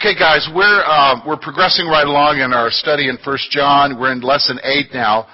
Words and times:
Okay, 0.00 0.18
guys, 0.18 0.48
we're 0.56 0.82
uh, 0.82 1.20
we're 1.26 1.36
progressing 1.36 1.84
right 1.84 2.06
along 2.06 2.40
in 2.40 2.54
our 2.54 2.70
study 2.70 3.10
in 3.10 3.18
First 3.22 3.50
John. 3.50 4.00
We're 4.00 4.12
in 4.12 4.22
lesson 4.22 4.58
eight 4.64 4.94
now, 4.94 5.26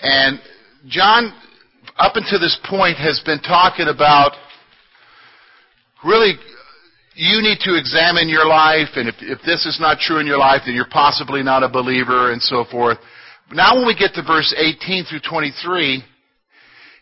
and 0.00 0.38
John, 0.86 1.34
up 1.98 2.14
until 2.14 2.38
this 2.38 2.56
point, 2.62 2.98
has 2.98 3.20
been 3.26 3.40
talking 3.40 3.88
about 3.88 4.38
really 6.04 6.34
you 7.16 7.42
need 7.42 7.58
to 7.66 7.74
examine 7.74 8.28
your 8.28 8.46
life, 8.46 8.94
and 8.94 9.08
if, 9.08 9.16
if 9.22 9.40
this 9.44 9.66
is 9.66 9.78
not 9.80 9.98
true 9.98 10.20
in 10.20 10.26
your 10.28 10.38
life, 10.38 10.62
then 10.66 10.76
you're 10.76 10.86
possibly 10.88 11.42
not 11.42 11.64
a 11.64 11.68
believer, 11.68 12.30
and 12.30 12.40
so 12.40 12.64
forth. 12.70 12.98
Now, 13.50 13.74
when 13.74 13.88
we 13.88 13.96
get 13.96 14.14
to 14.14 14.22
verse 14.22 14.54
18 14.56 15.06
through 15.06 15.26
23, 15.28 16.00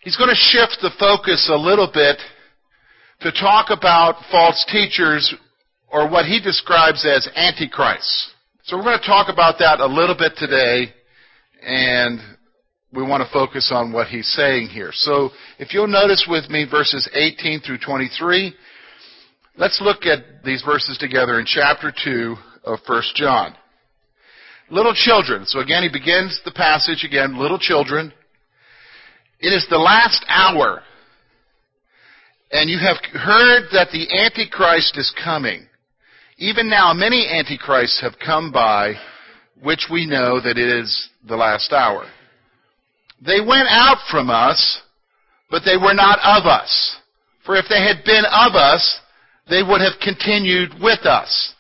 he's 0.01 0.17
going 0.17 0.31
to 0.31 0.35
shift 0.35 0.79
the 0.81 0.91
focus 0.99 1.51
a 1.53 1.59
little 1.59 1.91
bit 1.93 2.17
to 3.21 3.31
talk 3.31 3.69
about 3.69 4.15
false 4.33 4.65
teachers 4.73 5.37
or 5.93 6.09
what 6.09 6.27
he 6.27 6.41
describes 6.41 7.05
as 7.05 7.29
antichrist. 7.35 8.33
So 8.65 8.77
we're 8.77 8.85
going 8.85 9.01
to 9.01 9.07
talk 9.07 9.29
about 9.29 9.57
that 9.59 9.81
a 9.81 9.87
little 9.87 10.17
bit 10.17 10.33
today, 10.37 10.93
and 11.63 12.21
we 12.93 13.03
want 13.03 13.23
to 13.25 13.33
focus 13.33 13.71
on 13.75 13.93
what 13.93 14.09
he's 14.09 14.29
saying 14.29 14.69
here. 14.69 14.91
So 14.93 15.31
if 15.59 15.75
you'll 15.75 15.87
notice 15.87 16.27
with 16.29 16.49
me 16.51 16.67
verses 16.71 17.09
18 17.13 17.61
through 17.61 17.79
23, 17.79 18.55
let's 19.57 19.81
look 19.81 20.07
at 20.07 20.45
these 20.45 20.63
verses 20.63 20.99
together 20.99 21.39
in 21.41 21.47
chapter 21.47 21.93
2 22.05 22.37
of 22.65 22.79
1 22.87 23.03
John. 23.15 23.55
Little 24.71 24.95
children. 24.95 25.47
So 25.47 25.61
again, 25.61 25.83
he 25.83 25.89
begins 25.89 26.41
the 26.45 26.53
passage 26.53 27.05
again, 27.05 27.39
little 27.39 27.59
children. 27.59 28.13
It 29.41 29.49
is 29.49 29.67
the 29.71 29.79
last 29.79 30.25
hour, 30.29 30.83
and 32.53 32.69
you 32.69 32.79
have 32.79 32.99
heard 33.15 33.65
that 33.73 33.89
the 33.91 34.07
Antichrist 34.17 34.99
is 34.99 35.13
coming. 35.25 35.67
Even 36.41 36.71
now, 36.71 36.95
many 36.95 37.29
antichrists 37.29 38.01
have 38.01 38.15
come 38.19 38.51
by, 38.51 38.95
which 39.63 39.89
we 39.93 40.07
know 40.07 40.41
that 40.41 40.57
it 40.57 40.69
is 40.69 41.11
the 41.29 41.37
last 41.37 41.71
hour. 41.71 42.07
They 43.21 43.41
went 43.41 43.69
out 43.69 43.99
from 44.11 44.31
us, 44.31 44.81
but 45.51 45.63
they 45.67 45.77
were 45.77 45.93
not 45.93 46.19
of 46.25 46.47
us. 46.47 46.97
For 47.45 47.57
if 47.57 47.67
they 47.69 47.83
had 47.83 48.05
been 48.07 48.25
of 48.25 48.55
us, 48.55 49.01
they 49.51 49.63
would 49.63 49.83
have 49.83 50.01
continued 50.03 50.71
with 50.81 51.05
us. 51.05 51.53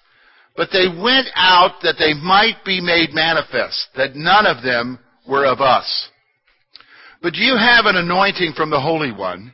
But 0.56 0.70
they 0.72 0.86
went 0.88 1.28
out 1.34 1.82
that 1.82 1.96
they 1.98 2.14
might 2.14 2.64
be 2.64 2.80
made 2.80 3.10
manifest, 3.12 3.88
that 3.96 4.16
none 4.16 4.46
of 4.46 4.62
them 4.62 4.98
were 5.28 5.44
of 5.44 5.60
us. 5.60 6.08
But 7.20 7.34
you 7.34 7.54
have 7.58 7.84
an 7.84 7.96
anointing 7.96 8.54
from 8.56 8.70
the 8.70 8.80
Holy 8.80 9.12
One, 9.12 9.52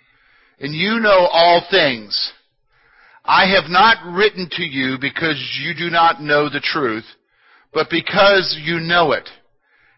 and 0.61 0.73
you 0.73 1.01
know 1.01 1.27
all 1.33 1.67
things. 1.69 2.33
I 3.27 3.49
have 3.55 3.69
not 3.69 4.15
written 4.15 4.49
to 4.53 4.63
you 4.63 4.99
because 5.01 5.37
you 5.61 5.75
do 5.75 5.91
not 5.91 6.23
know 6.23 6.49
the 6.49 6.61
truth, 6.61 7.05
but 7.73 7.91
because 7.91 8.57
you 8.63 8.79
know 8.79 9.13
it, 9.13 9.29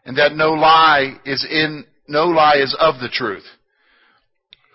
and 0.07 0.17
that 0.17 0.35
no 0.35 0.53
lie 0.53 1.15
is 1.27 1.47
in, 1.49 1.85
no 2.09 2.25
lie 2.25 2.57
is 2.57 2.75
of 2.81 3.01
the 3.01 3.11
truth. 3.11 3.45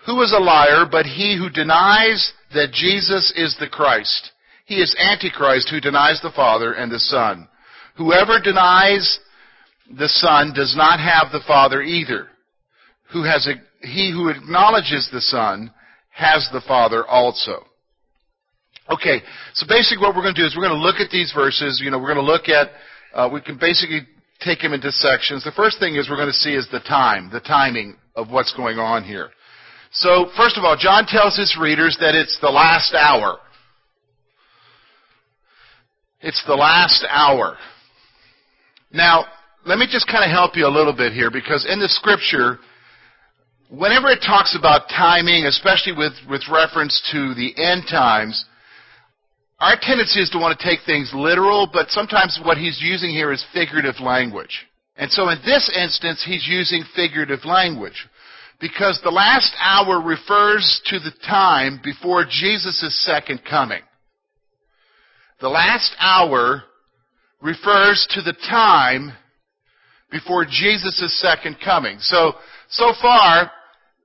Who 0.06 0.22
is 0.22 0.34
a 0.34 0.40
liar 0.40 0.86
but 0.90 1.06
he 1.06 1.36
who 1.38 1.50
denies 1.50 2.34
that 2.54 2.72
Jesus 2.72 3.34
is 3.36 3.56
the 3.59 3.70
Christ? 3.70 4.31
He 4.66 4.76
is 4.76 4.96
Antichrist 5.00 5.70
who 5.70 5.80
denies 5.80 6.20
the 6.22 6.31
Father 6.36 6.74
and 6.74 6.92
the 6.92 7.00
Son. 7.00 7.48
Whoever 7.98 8.40
denies 8.40 9.20
the 9.90 10.09
Son 10.09 10.54
does 10.54 10.76
not 10.78 11.00
have 11.00 11.31
the 11.31 11.44
Father 11.48 11.81
either. 11.81 12.28
Who 13.12 13.24
has 13.24 13.48
a, 13.48 13.85
he 13.85 14.12
who 14.12 14.30
acknowledges 14.30 15.09
the 15.12 15.22
Son 15.22 15.72
has 16.12 16.47
the 16.52 16.62
Father 16.62 17.06
also. 17.06 17.66
Okay, 18.92 19.22
so 19.54 19.66
basically 19.68 20.02
what 20.02 20.16
we're 20.16 20.24
going 20.24 20.36
to 20.36 20.42
do 20.42 20.46
is 20.46 20.56
we're 20.58 20.68
going 20.68 20.78
to 20.78 20.86
look 20.86 21.00
at 21.00 21.10
these 21.10 21.32
verses. 21.34 21.80
You 21.84 21.90
know, 21.90 21.98
we're 22.00 22.14
going 22.14 22.26
to 22.26 22.32
look 22.32 22.50
at, 22.50 22.68
uh, 23.14 23.30
we 23.32 23.40
can 23.42 23.58
basically 23.58 24.02
take 24.42 24.60
them 24.60 24.74
into 24.74 24.92
sections. 24.92 25.44
The 25.44 25.54
first 25.56 25.80
thing 25.80 25.96
is 25.96 26.10
we're 26.10 26.18
going 26.18 26.28
to 26.28 26.34
see 26.34 26.54
is 26.54 26.68
the 26.72 26.82
time, 26.82 27.30
the 27.32 27.40
timing 27.40 27.96
of 28.16 28.30
what's 28.30 28.54
going 28.56 28.80
on 28.80 29.04
here. 29.04 29.30
So, 29.92 30.28
first 30.36 30.58
of 30.58 30.66
all, 30.66 30.76
John 30.78 31.06
tells 31.06 31.38
his 31.38 31.58
readers 31.60 31.98
that 32.02 32.16
it's 32.16 32.38
the 32.42 32.50
last 32.50 32.94
hour. 32.94 33.38
It's 36.20 36.44
the 36.48 36.56
last 36.56 37.06
hour. 37.10 37.58
Now, 38.92 39.26
let 39.66 39.78
me 39.78 39.88
just 39.90 40.08
kind 40.08 40.24
of 40.24 40.32
help 40.32 40.56
you 40.56 40.66
a 40.66 40.74
little 40.74 40.96
bit 40.96 41.14
here 41.14 41.30
because 41.32 41.66
in 41.70 41.80
the 41.80 41.88
scripture, 41.88 42.60
whenever 43.70 44.10
it 44.10 44.20
talks 44.26 44.58
about 44.58 44.90
timing, 44.90 45.46
especially 45.46 45.94
with, 45.94 46.14
with 46.30 46.42
reference 46.52 47.02
to 47.12 47.34
the 47.36 47.54
end 47.62 47.84
times, 47.90 48.46
our 49.63 49.78
tendency 49.81 50.19
is 50.19 50.29
to 50.31 50.40
want 50.40 50.59
to 50.59 50.66
take 50.66 50.79
things 50.85 51.09
literal, 51.16 51.69
but 51.72 51.90
sometimes 51.90 52.38
what 52.44 52.57
he's 52.57 52.81
using 52.81 53.12
here 53.12 53.31
is 53.31 53.46
figurative 53.53 53.96
language. 54.01 54.68
And 54.97 55.09
so 55.09 55.29
in 55.29 55.40
this 55.46 55.72
instance, 55.74 56.22
he's 56.25 56.46
using 56.46 56.84
figurative 56.94 57.46
language. 57.46 58.07
Because 58.59 59.00
the 59.03 59.09
last 59.09 59.53
hour 59.59 60.02
refers 60.02 60.81
to 60.88 61.00
the 61.00 61.13
time 61.25 61.79
before 61.81 62.25
Jesus' 62.29 63.06
second 63.06 63.41
coming. 63.50 63.81
The 65.40 65.47
last 65.50 65.96
hour 65.97 66.63
refers 67.41 68.06
to 68.12 68.22
the 68.22 68.35
time 68.50 69.13
before 70.12 70.46
Jesus' 70.46 71.19
second 71.22 71.56
coming. 71.63 72.00
So, 72.00 72.34
so 72.69 72.91
far, 73.02 73.50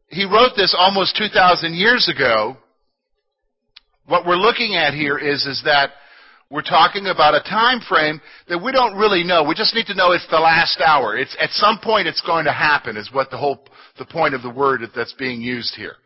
he 0.08 0.24
wrote 0.24 0.52
this 0.56 0.74
almost 0.78 1.16
2,000 1.16 1.74
years 1.74 2.08
ago, 2.08 2.56
what 4.08 4.26
we're 4.26 4.36
looking 4.36 4.74
at 4.74 4.94
here 4.94 5.18
is, 5.18 5.46
is 5.46 5.62
that 5.64 5.90
we're 6.50 6.62
talking 6.62 7.06
about 7.06 7.34
a 7.34 7.40
time 7.40 7.80
frame 7.86 8.20
that 8.48 8.62
we 8.62 8.72
don't 8.72 8.96
really 8.96 9.22
know. 9.22 9.44
We 9.44 9.54
just 9.54 9.74
need 9.74 9.86
to 9.86 9.94
know 9.94 10.12
it's 10.12 10.26
the 10.30 10.40
last 10.40 10.80
hour. 10.80 11.16
It's 11.16 11.36
at 11.38 11.50
some 11.50 11.78
point 11.82 12.08
it's 12.08 12.22
going 12.22 12.46
to 12.46 12.52
happen 12.52 12.96
is 12.96 13.10
what 13.12 13.30
the 13.30 13.36
whole 13.36 13.66
the 13.98 14.06
point 14.06 14.34
of 14.34 14.42
the 14.42 14.50
word 14.50 14.80
that's 14.96 15.12
being 15.14 15.42
used 15.42 15.74
here. 15.74 15.96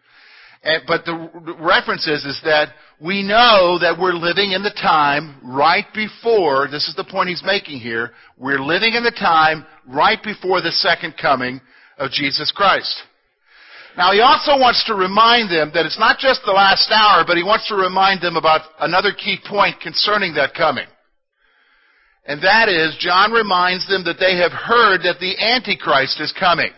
And, 0.65 0.83
but 0.87 1.05
the 1.05 1.57
reference 1.61 2.07
is, 2.09 2.25
is 2.25 2.41
that 2.45 2.71
we 3.01 3.23
know 3.23 3.79
that 3.81 3.97
we're 4.01 4.13
living 4.13 4.53
in 4.53 4.63
the 4.63 4.71
time 4.71 5.41
right 5.45 5.87
before, 5.95 6.69
this 6.69 6.89
is 6.89 6.95
the 6.97 7.05
point 7.05 7.29
he's 7.29 7.43
making 7.45 7.81
here, 7.81 8.13
we're 8.37 8.61
living 8.61 8.95
in 8.95 9.05
the 9.05 9.11
time 9.13 9.65
right 9.87 10.23
before 10.23 10.61
the 10.61 10.73
second 10.73 11.15
coming 11.21 11.61
of 11.99 12.11
Jesus 12.11 12.53
Christ. 12.55 13.03
Now 13.97 14.13
he 14.13 14.21
also 14.21 14.57
wants 14.57 14.85
to 14.87 14.95
remind 14.95 15.51
them 15.51 15.71
that 15.75 15.85
it's 15.85 15.99
not 15.99 16.19
just 16.19 16.41
the 16.45 16.53
last 16.53 16.91
hour, 16.91 17.25
but 17.27 17.37
he 17.37 17.43
wants 17.43 17.69
to 17.69 17.77
remind 17.77 18.23
them 18.23 18.37
about 18.37 18.63
another 18.81 19.13
key 19.13 19.37
point 19.47 19.81
concerning 19.81 20.35
that 20.35 20.55
coming. 20.55 20.87
And 22.25 22.41
that 22.43 22.69
is, 22.69 22.97
John 23.01 23.33
reminds 23.33 23.87
them 23.89 24.05
that 24.05 24.17
they 24.19 24.37
have 24.39 24.53
heard 24.53 25.03
that 25.03 25.19
the 25.19 25.37
Antichrist 25.37 26.21
is 26.21 26.33
coming. 26.39 26.71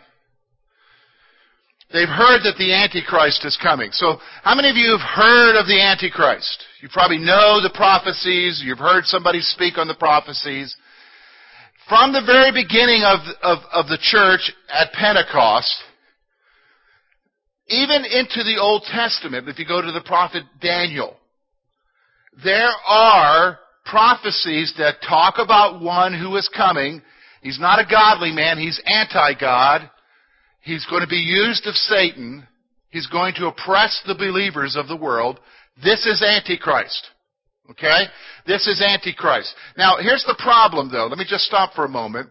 They've 1.93 2.09
heard 2.09 2.43
that 2.43 2.57
the 2.59 2.75
Antichrist 2.75 3.45
is 3.45 3.57
coming. 3.63 3.91
So, 3.93 4.19
how 4.43 4.57
many 4.57 4.71
of 4.71 4.77
you 4.77 4.99
have 4.99 5.07
heard 5.07 5.55
of 5.55 5.67
the 5.67 5.81
Antichrist? 5.81 6.65
You 6.81 6.89
probably 6.89 7.19
know 7.19 7.61
the 7.63 7.71
prophecies. 7.73 8.61
You've 8.65 8.83
heard 8.83 9.05
somebody 9.05 9.41
speak 9.41 9.79
on 9.79 9.87
the 9.87 9.95
prophecies. 9.95 10.75
From 11.89 12.13
the 12.13 12.25
very 12.25 12.51
beginning 12.51 13.05
of, 13.05 13.21
of, 13.43 13.59
of 13.71 13.87
the 13.87 13.99
church 14.01 14.51
at 14.73 14.93
Pentecost, 14.93 15.71
even 17.69 18.05
into 18.05 18.45
the 18.45 18.59
Old 18.61 18.83
Testament, 18.83 19.49
if 19.49 19.59
you 19.59 19.67
go 19.67 19.81
to 19.81 19.93
the 19.93 20.03
prophet 20.05 20.45
Daniel, 20.61 21.17
there 22.43 22.73
are 22.87 23.59
prophecies 23.85 24.75
that 24.79 25.03
talk 25.07 25.35
about 25.39 25.83
one 25.83 26.19
who 26.19 26.37
is 26.37 26.51
coming. 26.55 27.03
He's 27.43 27.61
not 27.61 27.79
a 27.79 27.87
godly 27.89 28.33
man, 28.33 28.59
he's 28.59 28.81
anti-God. 28.87 29.91
He's 30.61 30.87
going 30.87 31.03
to 31.03 31.09
be 31.09 31.17
used 31.17 31.67
of 31.67 31.75
Satan. 31.75 32.47
He's 32.91 33.07
going 33.07 33.35
to 33.35 33.49
oppress 33.49 34.03
the 34.07 34.15
believers 34.15 34.77
of 34.77 34.89
the 34.89 34.97
world. 34.97 35.39
This 35.83 36.07
is 36.07 36.23
Antichrist. 36.23 37.07
Okay? 37.71 38.05
This 38.47 38.67
is 38.67 38.81
Antichrist. 38.81 39.55
Now, 39.77 39.97
here's 40.01 40.25
the 40.25 40.39
problem 40.43 40.91
though. 40.91 41.07
Let 41.07 41.19
me 41.19 41.27
just 41.29 41.45
stop 41.45 41.75
for 41.75 41.85
a 41.85 41.89
moment. 41.89 42.31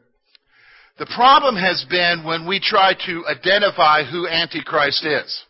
The 1.00 1.08
problem 1.08 1.56
has 1.56 1.86
been 1.90 2.24
when 2.24 2.48
we 2.48 2.60
try 2.60 2.94
to 3.08 3.26
identify 3.28 4.04
who 4.04 4.28
Antichrist 4.28 5.06
is. 5.06 5.44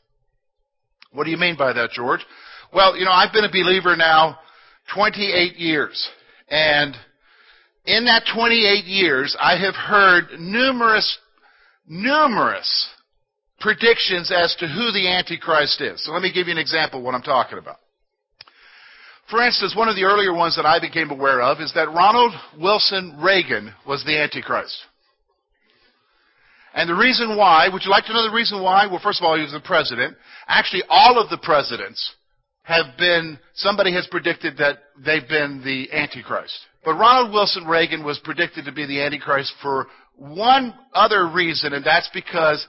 What 1.11 1.25
do 1.25 1.31
you 1.31 1.37
mean 1.37 1.57
by 1.57 1.73
that, 1.73 1.91
George? 1.91 2.21
Well, 2.73 2.97
you 2.97 3.05
know, 3.05 3.11
I've 3.11 3.33
been 3.33 3.43
a 3.43 3.51
believer 3.51 3.95
now 3.95 4.39
28 4.93 5.57
years. 5.57 6.09
And 6.49 6.95
in 7.85 8.05
that 8.05 8.23
28 8.33 8.85
years, 8.85 9.35
I 9.39 9.57
have 9.57 9.75
heard 9.75 10.39
numerous, 10.39 11.17
numerous 11.87 12.89
predictions 13.59 14.31
as 14.31 14.55
to 14.59 14.67
who 14.67 14.91
the 14.91 15.07
Antichrist 15.07 15.81
is. 15.81 16.03
So 16.03 16.11
let 16.11 16.21
me 16.21 16.31
give 16.33 16.47
you 16.47 16.53
an 16.53 16.57
example 16.57 16.99
of 16.99 17.05
what 17.05 17.15
I'm 17.15 17.21
talking 17.21 17.57
about. 17.57 17.77
For 19.29 19.45
instance, 19.45 19.75
one 19.75 19.87
of 19.87 19.95
the 19.95 20.03
earlier 20.03 20.33
ones 20.33 20.55
that 20.55 20.65
I 20.65 20.79
became 20.79 21.09
aware 21.11 21.41
of 21.41 21.59
is 21.59 21.73
that 21.73 21.87
Ronald 21.87 22.33
Wilson 22.57 23.17
Reagan 23.21 23.73
was 23.87 24.03
the 24.03 24.21
Antichrist. 24.21 24.77
And 26.73 26.89
the 26.89 26.95
reason 26.95 27.37
why, 27.37 27.67
would 27.71 27.83
you 27.83 27.91
like 27.91 28.05
to 28.05 28.13
know 28.13 28.27
the 28.27 28.35
reason 28.35 28.61
why? 28.61 28.87
Well, 28.87 28.99
first 29.01 29.21
of 29.21 29.25
all, 29.25 29.35
he 29.35 29.43
was 29.43 29.51
the 29.51 29.59
president. 29.59 30.17
Actually, 30.47 30.83
all 30.89 31.19
of 31.19 31.29
the 31.29 31.37
presidents 31.37 32.15
have 32.63 32.97
been, 32.97 33.37
somebody 33.53 33.93
has 33.93 34.07
predicted 34.09 34.57
that 34.57 34.79
they've 34.97 35.27
been 35.27 35.61
the 35.63 35.91
Antichrist. 35.93 36.57
But 36.83 36.95
Ronald 36.95 37.31
Wilson 37.31 37.65
Reagan 37.67 38.03
was 38.03 38.19
predicted 38.23 38.65
to 38.65 38.71
be 38.71 38.85
the 38.85 39.01
Antichrist 39.01 39.53
for 39.61 39.87
one 40.15 40.73
other 40.93 41.27
reason, 41.27 41.73
and 41.73 41.85
that's 41.85 42.09
because 42.13 42.65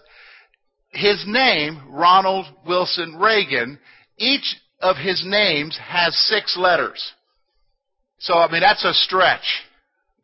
his 0.90 1.24
name, 1.26 1.82
Ronald 1.88 2.46
Wilson 2.66 3.16
Reagan, 3.16 3.78
each 4.18 4.56
of 4.80 4.96
his 4.96 5.24
names 5.26 5.78
has 5.82 6.14
six 6.28 6.56
letters. 6.58 7.12
So, 8.18 8.34
I 8.34 8.50
mean, 8.50 8.60
that's 8.60 8.84
a 8.84 8.94
stretch. 8.94 9.62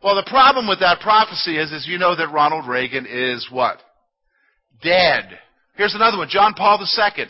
Well, 0.02 0.16
the 0.16 0.30
problem 0.30 0.66
with 0.66 0.80
that 0.80 1.00
prophecy 1.00 1.58
is, 1.58 1.72
is 1.72 1.86
you 1.86 1.98
know 1.98 2.16
that 2.16 2.32
Ronald 2.32 2.66
Reagan 2.66 3.06
is 3.06 3.48
what? 3.50 3.78
Dead. 4.82 5.38
Here's 5.74 5.94
another 5.94 6.16
one. 6.16 6.28
John 6.28 6.54
Paul 6.54 6.78
II 6.80 7.26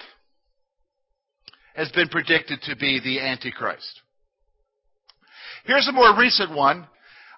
has 1.75 1.91
been 1.91 2.09
predicted 2.09 2.61
to 2.63 2.77
be 2.77 3.01
the 3.01 3.21
Antichrist. 3.21 4.01
Here's 5.65 5.89
a 5.89 5.93
more 5.93 6.17
recent 6.17 6.55
one. 6.55 6.87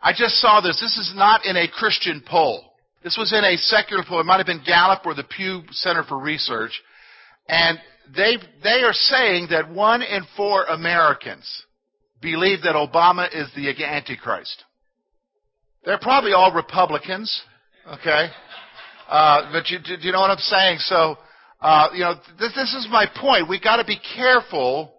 I 0.02 0.12
just 0.12 0.34
saw 0.36 0.60
this. 0.60 0.80
This 0.80 0.98
is 0.98 1.12
not 1.14 1.46
in 1.46 1.56
a 1.56 1.68
Christian 1.68 2.22
poll. 2.26 2.64
This 3.02 3.16
was 3.16 3.32
in 3.32 3.44
a 3.44 3.56
secular 3.56 4.04
poll. 4.06 4.20
It 4.20 4.26
might 4.26 4.36
have 4.38 4.46
been 4.46 4.62
Gallup 4.66 5.04
or 5.06 5.14
the 5.14 5.24
Pew 5.24 5.62
Center 5.70 6.02
for 6.04 6.18
Research. 6.18 6.72
And 7.48 7.78
they, 8.14 8.36
they 8.62 8.82
are 8.82 8.92
saying 8.92 9.48
that 9.50 9.70
one 9.70 10.02
in 10.02 10.22
four 10.36 10.64
Americans 10.64 11.64
believe 12.20 12.62
that 12.62 12.74
Obama 12.74 13.28
is 13.34 13.48
the 13.54 13.68
Antichrist. 13.84 14.64
They're 15.84 15.98
probably 15.98 16.32
all 16.32 16.52
Republicans, 16.52 17.42
okay? 17.86 18.28
Uh, 19.08 19.50
but 19.52 19.68
you, 19.68 19.78
do 19.78 19.94
you 20.00 20.12
know 20.12 20.20
what 20.20 20.30
I'm 20.30 20.38
saying? 20.38 20.78
So, 20.78 21.18
uh, 21.60 21.88
you 21.92 22.00
know, 22.00 22.14
this, 22.38 22.54
this 22.54 22.74
is 22.74 22.86
my 22.90 23.06
point. 23.16 23.48
We've 23.48 23.62
got 23.62 23.76
to 23.76 23.84
be 23.84 23.98
careful 24.16 24.94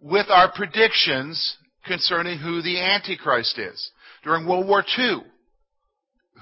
with 0.00 0.26
our 0.30 0.52
predictions 0.52 1.56
concerning 1.84 2.38
who 2.38 2.62
the 2.62 2.80
Antichrist 2.80 3.58
is. 3.58 3.90
During 4.22 4.46
World 4.46 4.66
War 4.66 4.84
II, 4.98 5.22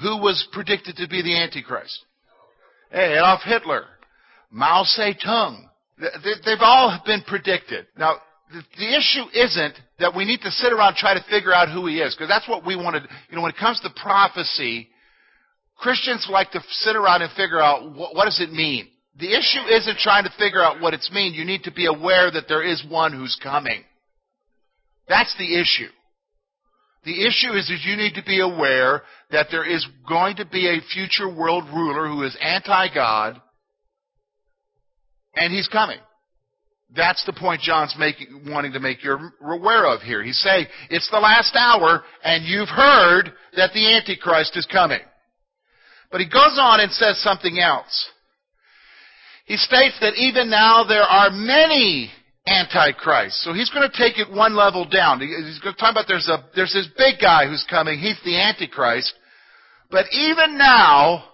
who 0.01 0.19
was 0.19 0.47
predicted 0.53 0.97
to 0.97 1.09
be 1.09 1.23
the 1.23 1.39
Antichrist? 1.39 2.05
Adolf 2.93 3.41
Hitler, 3.45 3.85
Mao 4.51 4.85
Zedong. 4.85 5.65
They've 5.99 6.59
all 6.61 7.01
been 7.07 7.23
predicted. 7.23 7.87
Now, 7.97 8.17
the 8.51 8.97
issue 8.97 9.25
isn't 9.33 9.75
that 9.99 10.15
we 10.15 10.25
need 10.25 10.41
to 10.43 10.51
sit 10.51 10.73
around 10.73 10.95
try 10.95 11.15
to 11.15 11.25
figure 11.29 11.53
out 11.53 11.69
who 11.71 11.87
he 11.87 12.01
is, 12.01 12.15
because 12.15 12.29
that's 12.29 12.49
what 12.49 12.65
we 12.65 12.77
wanted. 12.77 13.03
You 13.31 13.37
know, 13.37 13.43
when 13.43 13.51
it 13.51 13.59
comes 13.59 13.81
to 13.81 13.91
prophecy, 14.01 14.89
Christians 15.77 16.29
like 16.31 16.51
to 16.53 16.61
sit 16.71 16.97
around 16.97 17.23
and 17.23 17.33
figure 17.33 17.61
out 17.61 17.95
what, 17.95 18.15
what 18.15 18.25
does 18.25 18.41
it 18.41 18.53
mean. 18.53 18.89
The 19.19 19.33
issue 19.33 19.67
isn't 19.69 19.99
trying 19.99 20.25
to 20.25 20.33
figure 20.39 20.63
out 20.63 20.81
what 20.81 20.95
it's 20.95 21.11
mean. 21.13 21.35
You 21.35 21.45
need 21.45 21.65
to 21.65 21.73
be 21.73 21.87
aware 21.87 22.31
that 22.31 22.45
there 22.49 22.63
is 22.63 22.85
one 22.89 23.13
who's 23.13 23.39
coming. 23.43 23.83
That's 25.09 25.35
the 25.39 25.61
issue. 25.61 25.91
The 27.05 27.27
issue 27.27 27.53
is 27.53 27.67
that 27.69 27.81
you 27.85 27.97
need 27.97 28.15
to 28.15 28.25
be 28.25 28.41
aware 28.41 29.03
that 29.31 29.47
there 29.51 29.69
is 29.69 29.87
going 30.09 30.37
to 30.37 30.45
be 30.45 30.69
a 30.69 30.81
future 30.93 31.29
world 31.29 31.65
ruler 31.73 32.07
who 32.09 32.23
is 32.23 32.37
anti-God, 32.41 33.41
and 35.35 35.53
he's 35.53 35.69
coming. 35.69 35.99
That's 36.97 37.25
the 37.27 37.35
point 37.35 37.61
John's 37.61 37.95
making, 37.99 38.47
wanting 38.47 38.73
to 38.73 38.81
make 38.81 39.05
you 39.05 39.19
aware 39.43 39.87
of 39.87 40.01
here. 40.01 40.23
He's 40.23 40.41
saying, 40.41 40.67
it's 40.89 41.11
the 41.11 41.19
last 41.19 41.55
hour, 41.55 42.03
and 42.25 42.45
you've 42.45 42.69
heard 42.69 43.33
that 43.57 43.73
the 43.75 43.95
Antichrist 43.95 44.57
is 44.57 44.67
coming. 44.67 45.01
But 46.11 46.21
he 46.23 46.27
goes 46.27 46.57
on 46.59 46.81
and 46.81 46.91
says 46.91 47.23
something 47.23 47.59
else. 47.59 48.11
He 49.45 49.57
states 49.57 49.99
that 50.01 50.15
even 50.17 50.51
now 50.51 50.85
there 50.85 51.03
are 51.03 51.31
many 51.31 52.11
Antichrists. 52.47 53.45
So 53.45 53.53
he's 53.53 53.71
going 53.71 53.89
to 53.89 53.97
take 53.97 54.19
it 54.19 54.31
one 54.31 54.57
level 54.57 54.89
down. 54.89 55.21
He's 55.21 55.59
going 55.61 55.75
to 55.75 55.81
talk 55.81 55.93
about 55.93 56.07
there's 56.09 56.29
a 56.29 56.45
there's 56.55 56.73
this 56.73 56.89
big 56.97 57.21
guy 57.21 57.47
who's 57.47 57.67
coming. 57.69 57.99
He's 57.99 58.19
the 58.25 58.41
Antichrist. 58.41 59.13
But 59.91 60.07
even 60.13 60.59
now, 60.59 61.25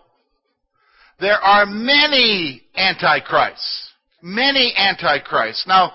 there 1.20 1.38
are 1.38 1.66
many 1.66 2.62
Antichrists. 2.76 3.83
Many 4.26 4.73
Antichrists. 4.75 5.67
Now, 5.67 5.93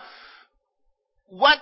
what 1.29 1.57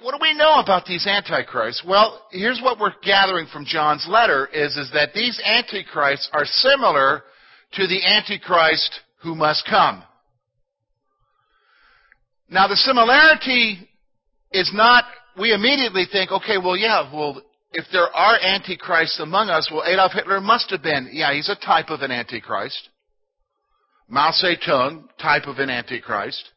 what 0.00 0.12
do 0.12 0.18
we 0.22 0.32
know 0.32 0.54
about 0.54 0.86
these 0.86 1.06
Antichrists? 1.06 1.84
Well, 1.86 2.26
here's 2.30 2.62
what 2.62 2.78
we're 2.78 2.94
gathering 3.02 3.46
from 3.52 3.66
John's 3.66 4.06
letter 4.08 4.46
is, 4.46 4.74
is 4.78 4.90
that 4.94 5.12
these 5.12 5.38
Antichrists 5.44 6.30
are 6.32 6.46
similar 6.46 7.24
to 7.72 7.86
the 7.86 8.02
Antichrist 8.06 9.00
who 9.22 9.34
must 9.34 9.66
come. 9.68 10.02
Now 12.48 12.68
the 12.68 12.76
similarity 12.76 13.86
is 14.52 14.70
not, 14.72 15.04
we 15.38 15.52
immediately 15.52 16.06
think, 16.10 16.32
okay, 16.32 16.56
well 16.56 16.76
yeah, 16.76 17.12
well, 17.12 17.42
if 17.72 17.84
there 17.92 18.08
are 18.16 18.38
antichrists 18.40 19.20
among 19.20 19.50
us, 19.50 19.68
well 19.70 19.84
Adolf 19.86 20.12
Hitler 20.12 20.40
must 20.40 20.70
have 20.70 20.82
been, 20.82 21.10
yeah, 21.12 21.34
he's 21.34 21.50
a 21.50 21.66
type 21.66 21.90
of 21.90 22.00
an 22.00 22.10
antichrist. 22.10 22.88
Mao 24.08 24.30
Zedong, 24.30 25.04
type 25.20 25.46
of 25.46 25.58
an 25.58 25.70
antichrist. 25.70 26.50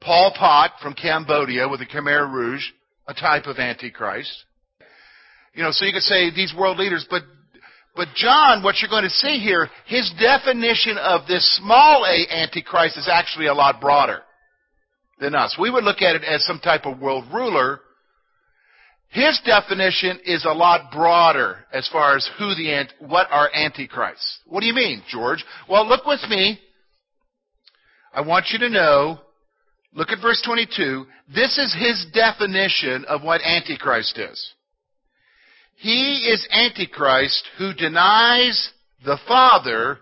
Pol 0.00 0.32
Pot 0.36 0.72
from 0.80 0.94
Cambodia 0.94 1.68
with 1.68 1.80
the 1.80 1.86
Khmer 1.86 2.32
Rouge, 2.32 2.64
a 3.06 3.14
type 3.14 3.46
of 3.46 3.58
antichrist. 3.58 4.44
You 5.54 5.62
know, 5.62 5.72
so 5.72 5.84
you 5.84 5.92
could 5.92 6.02
say 6.02 6.30
these 6.30 6.54
world 6.56 6.78
leaders, 6.78 7.06
but 7.10 7.22
but 7.96 8.08
John, 8.14 8.62
what 8.62 8.76
you're 8.80 8.88
going 8.88 9.02
to 9.02 9.10
see 9.10 9.40
here, 9.40 9.68
his 9.86 10.12
definition 10.20 10.96
of 10.98 11.26
this 11.26 11.44
small 11.56 12.06
a 12.06 12.32
antichrist 12.32 12.96
is 12.96 13.08
actually 13.10 13.46
a 13.46 13.54
lot 13.54 13.80
broader 13.80 14.22
than 15.18 15.34
us. 15.34 15.56
We 15.60 15.68
would 15.68 15.82
look 15.82 16.00
at 16.00 16.14
it 16.14 16.22
as 16.22 16.44
some 16.44 16.60
type 16.60 16.86
of 16.86 17.00
world 17.00 17.24
ruler. 17.34 17.80
His 19.10 19.40
definition 19.44 20.20
is 20.24 20.44
a 20.44 20.52
lot 20.52 20.92
broader 20.92 21.64
as 21.72 21.88
far 21.88 22.16
as 22.16 22.28
who 22.38 22.54
the 22.54 22.72
ant 22.72 22.92
what 22.98 23.26
are 23.30 23.50
antichrists. 23.54 24.40
What 24.46 24.60
do 24.60 24.66
you 24.66 24.74
mean, 24.74 25.02
George? 25.08 25.44
Well, 25.68 25.88
look 25.88 26.04
with 26.04 26.20
me. 26.28 26.60
I 28.12 28.20
want 28.20 28.46
you 28.50 28.58
to 28.58 28.68
know. 28.68 29.20
Look 29.94 30.10
at 30.10 30.20
verse 30.20 30.42
22. 30.44 31.06
This 31.34 31.56
is 31.56 31.74
his 31.74 32.06
definition 32.12 33.06
of 33.06 33.22
what 33.22 33.40
antichrist 33.42 34.18
is. 34.18 34.52
He 35.76 36.28
is 36.30 36.46
antichrist 36.50 37.48
who 37.56 37.72
denies 37.72 38.70
the 39.04 39.18
Father 39.26 39.98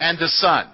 and 0.00 0.18
the 0.18 0.28
Son. 0.28 0.72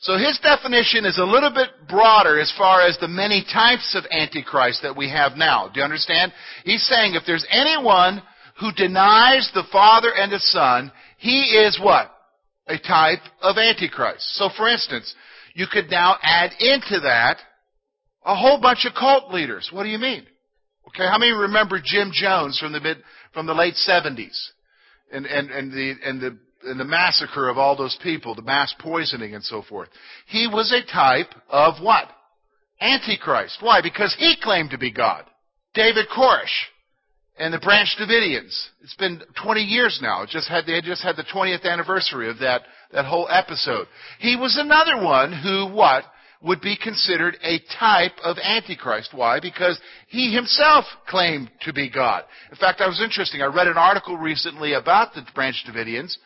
So 0.00 0.16
his 0.16 0.38
definition 0.42 1.04
is 1.04 1.18
a 1.18 1.24
little 1.24 1.52
bit 1.52 1.68
broader 1.86 2.40
as 2.40 2.50
far 2.56 2.80
as 2.80 2.96
the 2.98 3.08
many 3.08 3.44
types 3.52 3.94
of 3.94 4.04
Antichrist 4.10 4.80
that 4.82 4.96
we 4.96 5.10
have 5.10 5.36
now. 5.36 5.68
Do 5.68 5.80
you 5.80 5.84
understand? 5.84 6.32
He's 6.64 6.86
saying 6.86 7.14
if 7.14 7.24
there's 7.26 7.46
anyone 7.50 8.22
who 8.58 8.72
denies 8.72 9.50
the 9.52 9.64
Father 9.70 10.08
and 10.16 10.32
the 10.32 10.38
Son, 10.38 10.90
he 11.18 11.42
is 11.42 11.78
what? 11.78 12.10
A 12.66 12.78
type 12.78 13.20
of 13.42 13.58
Antichrist. 13.58 14.24
So 14.36 14.48
for 14.56 14.68
instance, 14.68 15.14
you 15.54 15.66
could 15.70 15.90
now 15.90 16.16
add 16.22 16.52
into 16.60 17.00
that 17.00 17.36
a 18.24 18.34
whole 18.34 18.58
bunch 18.58 18.86
of 18.86 18.94
cult 18.94 19.34
leaders. 19.34 19.68
What 19.70 19.82
do 19.82 19.90
you 19.90 19.98
mean? 19.98 20.24
Okay, 20.88 21.06
how 21.06 21.18
many 21.18 21.32
remember 21.32 21.78
Jim 21.82 22.10
Jones 22.12 22.58
from 22.58 22.72
the 22.72 22.80
mid, 22.80 22.98
from 23.34 23.44
the 23.44 23.54
late 23.54 23.74
70s? 23.74 24.48
And, 25.12 25.26
and, 25.26 25.50
and 25.50 25.72
the, 25.72 25.94
and 26.04 26.20
the 26.20 26.38
and 26.64 26.78
the 26.78 26.84
massacre 26.84 27.48
of 27.48 27.58
all 27.58 27.76
those 27.76 27.98
people, 28.02 28.34
the 28.34 28.42
mass 28.42 28.74
poisoning 28.78 29.34
and 29.34 29.44
so 29.44 29.62
forth. 29.62 29.88
He 30.26 30.46
was 30.46 30.72
a 30.72 30.90
type 30.92 31.34
of 31.48 31.82
what? 31.82 32.08
Antichrist. 32.80 33.58
Why? 33.60 33.80
Because 33.82 34.14
he 34.18 34.36
claimed 34.40 34.70
to 34.70 34.78
be 34.78 34.90
God. 34.90 35.24
David 35.74 36.06
Koresh 36.14 36.46
and 37.38 37.54
the 37.54 37.58
Branch 37.58 37.88
Davidians. 37.98 38.68
It's 38.82 38.96
been 38.96 39.22
20 39.42 39.60
years 39.60 39.98
now. 40.02 40.26
Just 40.28 40.48
had, 40.48 40.66
they 40.66 40.80
just 40.80 41.02
had 41.02 41.16
the 41.16 41.24
20th 41.24 41.64
anniversary 41.64 42.28
of 42.28 42.38
that, 42.38 42.62
that 42.92 43.04
whole 43.04 43.28
episode. 43.30 43.86
He 44.18 44.36
was 44.36 44.56
another 44.58 45.02
one 45.02 45.32
who, 45.32 45.74
what? 45.74 46.04
Would 46.42 46.62
be 46.62 46.78
considered 46.82 47.36
a 47.42 47.60
type 47.78 48.16
of 48.24 48.38
Antichrist. 48.38 49.10
Why? 49.12 49.40
Because 49.40 49.78
he 50.08 50.34
himself 50.34 50.86
claimed 51.06 51.50
to 51.62 51.72
be 51.74 51.90
God. 51.90 52.24
In 52.50 52.56
fact, 52.56 52.80
I 52.80 52.86
was 52.86 53.02
interesting. 53.02 53.42
I 53.42 53.46
read 53.46 53.66
an 53.66 53.76
article 53.76 54.16
recently 54.16 54.72
about 54.72 55.12
the 55.12 55.22
Branch 55.34 55.62
Davidians 55.68 56.16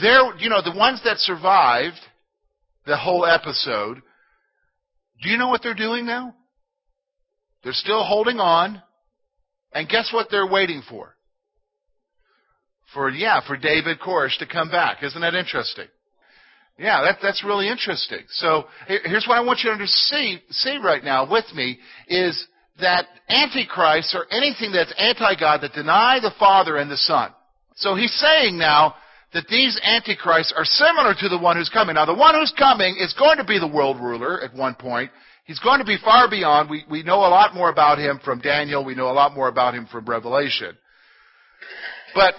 they're, 0.00 0.36
you 0.38 0.48
know, 0.48 0.62
the 0.62 0.76
ones 0.76 1.00
that 1.04 1.18
survived 1.18 2.00
the 2.86 2.96
whole 2.96 3.24
episode, 3.24 4.00
do 5.22 5.30
you 5.30 5.38
know 5.38 5.48
what 5.48 5.62
they're 5.62 5.74
doing 5.74 6.06
now? 6.06 6.34
They're 7.64 7.72
still 7.72 8.04
holding 8.04 8.38
on. 8.38 8.82
And 9.72 9.88
guess 9.88 10.10
what 10.12 10.28
they're 10.30 10.46
waiting 10.46 10.82
for? 10.88 11.14
For, 12.94 13.10
yeah, 13.10 13.40
for 13.46 13.56
David 13.56 13.98
Koresh 14.00 14.38
to 14.38 14.46
come 14.46 14.70
back. 14.70 15.02
Isn't 15.02 15.20
that 15.20 15.34
interesting? 15.34 15.86
Yeah, 16.78 17.02
that, 17.02 17.18
that's 17.22 17.44
really 17.44 17.68
interesting. 17.68 18.20
So 18.30 18.64
here's 18.86 19.26
what 19.26 19.36
I 19.36 19.40
want 19.40 19.60
you 19.64 19.76
to 19.76 19.86
see, 19.86 20.38
see 20.50 20.78
right 20.82 21.02
now 21.02 21.30
with 21.30 21.46
me 21.54 21.78
is 22.06 22.46
that 22.80 23.06
Antichrist 23.28 24.14
or 24.14 24.26
anything 24.30 24.72
that's 24.72 24.92
anti-God 24.98 25.62
that 25.62 25.72
deny 25.72 26.20
the 26.20 26.32
Father 26.38 26.76
and 26.76 26.90
the 26.90 26.96
Son. 26.96 27.32
So 27.76 27.96
he's 27.96 28.12
saying 28.14 28.58
now 28.58 28.94
that 29.32 29.46
these 29.48 29.78
antichrists 29.82 30.52
are 30.56 30.64
similar 30.64 31.14
to 31.14 31.28
the 31.28 31.38
one 31.38 31.56
who's 31.56 31.68
coming. 31.68 31.94
Now, 31.94 32.06
the 32.06 32.14
one 32.14 32.34
who's 32.34 32.54
coming 32.56 32.96
is 32.98 33.14
going 33.18 33.38
to 33.38 33.44
be 33.44 33.58
the 33.58 33.66
world 33.66 33.98
ruler 34.00 34.42
at 34.42 34.54
one 34.54 34.74
point. 34.74 35.10
He's 35.44 35.58
going 35.60 35.78
to 35.78 35.84
be 35.84 35.98
far 36.02 36.28
beyond. 36.28 36.70
We, 36.70 36.84
we 36.90 37.02
know 37.02 37.18
a 37.18 37.30
lot 37.30 37.54
more 37.54 37.70
about 37.70 37.98
him 37.98 38.20
from 38.24 38.40
Daniel. 38.40 38.84
We 38.84 38.94
know 38.94 39.08
a 39.08 39.12
lot 39.12 39.34
more 39.34 39.48
about 39.48 39.74
him 39.74 39.86
from 39.90 40.04
Revelation. 40.04 40.76
But 42.14 42.34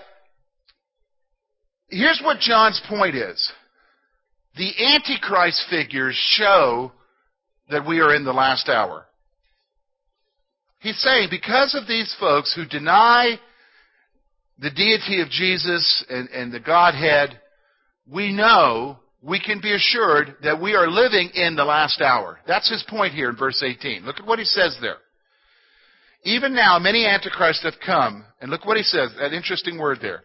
here's 1.90 2.22
what 2.24 2.40
John's 2.40 2.82
point 2.90 3.16
is. 3.16 3.52
The 4.58 4.72
Antichrist 4.96 5.66
figures 5.70 6.16
show 6.16 6.92
that 7.70 7.88
we 7.88 8.00
are 8.00 8.16
in 8.16 8.26
the 8.26 8.34
last 8.34 8.70
hour. 8.70 9.06
He's 10.80 11.00
saying 11.00 11.30
because 11.30 11.76
of 11.76 11.88
these 11.88 12.16
folks 12.20 12.54
who 12.54 12.66
deny 12.66 13.40
the 14.60 14.72
deity 14.72 15.22
of 15.22 15.30
Jesus 15.30 16.04
and, 16.10 16.30
and 16.30 16.52
the 16.52 16.60
Godhead, 16.60 17.40
we 18.10 18.34
know, 18.34 19.00
we 19.22 19.40
can 19.40 19.60
be 19.62 19.74
assured 19.74 20.36
that 20.44 20.62
we 20.62 20.74
are 20.74 20.90
living 20.90 21.30
in 21.34 21.56
the 21.56 21.66
last 21.66 22.02
hour. 22.02 22.40
That's 22.48 22.70
his 22.70 22.84
point 22.88 23.14
here 23.14 23.30
in 23.30 23.36
verse 23.36 23.64
18. 23.64 24.06
Look 24.06 24.20
at 24.20 24.26
what 24.26 24.40
he 24.40 24.46
says 24.46 24.78
there. 24.82 24.98
Even 26.24 26.54
now, 26.54 26.80
many 26.80 27.06
antichrists 27.06 27.64
have 27.64 27.76
come, 27.86 28.26
and 28.42 28.50
look 28.50 28.66
what 28.66 28.78
he 28.78 28.84
says, 28.84 29.12
that 29.20 29.34
interesting 29.34 29.78
word 29.78 30.00
there, 30.02 30.24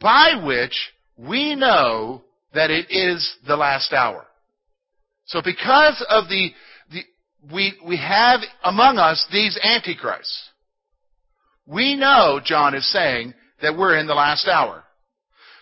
by 0.00 0.42
which 0.44 0.92
we 1.16 1.54
know 1.54 2.22
that 2.54 2.70
it 2.70 2.86
is 2.90 3.36
the 3.46 3.56
last 3.56 3.92
hour. 3.92 4.26
So 5.26 5.40
because 5.42 6.04
of 6.08 6.28
the, 6.28 6.50
the 6.92 7.02
we, 7.52 7.74
we 7.86 7.96
have 7.96 8.40
among 8.64 8.98
us 8.98 9.26
these 9.32 9.58
antichrists, 9.62 10.50
we 11.66 11.94
know, 11.94 12.40
John 12.44 12.74
is 12.74 12.90
saying, 12.92 13.34
that 13.62 13.76
we're 13.76 13.98
in 13.98 14.06
the 14.06 14.14
last 14.14 14.48
hour. 14.48 14.84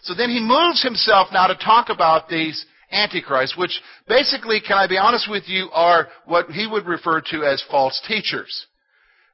So 0.02 0.14
then 0.14 0.31
he 0.31 0.40
moves 0.40 0.83
himself 0.83 1.28
now 1.33 1.49
to 1.49 1.57
talk 1.57 1.88
about 1.88 2.28
these 2.28 2.64
antichrists, 2.90 3.57
which 3.57 3.81
basically, 4.09 4.61
can 4.61 4.78
I 4.78 4.87
be 4.87 4.97
honest 4.97 5.28
with 5.31 5.45
you, 5.47 5.69
are 5.73 6.09
what 6.25 6.47
he 6.50 6.67
would 6.67 6.87
refer 6.87 7.21
to 7.31 7.45
as 7.45 7.62
false 7.71 8.00
teachers. 8.07 8.67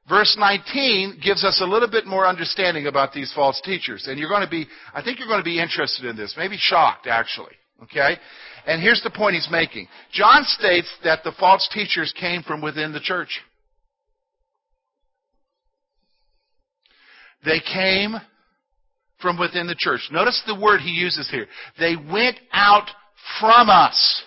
Verse 0.09 0.37
19 0.38 1.21
gives 1.23 1.44
us 1.44 1.61
a 1.62 1.66
little 1.66 1.88
bit 1.88 2.06
more 2.06 2.26
understanding 2.26 2.87
about 2.87 3.12
these 3.12 3.33
false 3.35 3.61
teachers. 3.64 4.06
And 4.06 4.18
you're 4.18 4.28
going 4.28 4.44
to 4.44 4.50
be, 4.50 4.66
I 4.92 5.02
think 5.02 5.18
you're 5.18 5.28
going 5.28 5.40
to 5.40 5.44
be 5.44 5.61
interested 5.61 6.04
in 6.04 6.16
this, 6.16 6.35
maybe 6.37 6.56
shocked 6.59 7.06
actually. 7.06 7.54
Okay? 7.83 8.16
And 8.66 8.83
here's 8.83 9.02
the 9.02 9.11
point 9.11 9.35
he's 9.35 9.49
making. 9.50 9.88
John 10.12 10.44
states 10.44 10.90
that 11.04 11.25
the 11.25 11.33
false 11.38 11.68
teachers 11.73 12.12
came 12.18 12.42
from 12.42 12.61
within 12.61 12.92
the 12.92 13.00
church. 13.00 13.40
They 17.44 17.61
came 17.61 18.16
from 19.21 19.38
within 19.38 19.66
the 19.66 19.76
church. 19.76 20.09
Notice 20.11 20.42
the 20.47 20.59
word 20.59 20.80
he 20.80 20.90
uses 20.90 21.28
here. 21.30 21.47
They 21.78 21.97
went 21.97 22.38
out 22.52 22.88
from 23.40 23.68
us. 23.68 24.23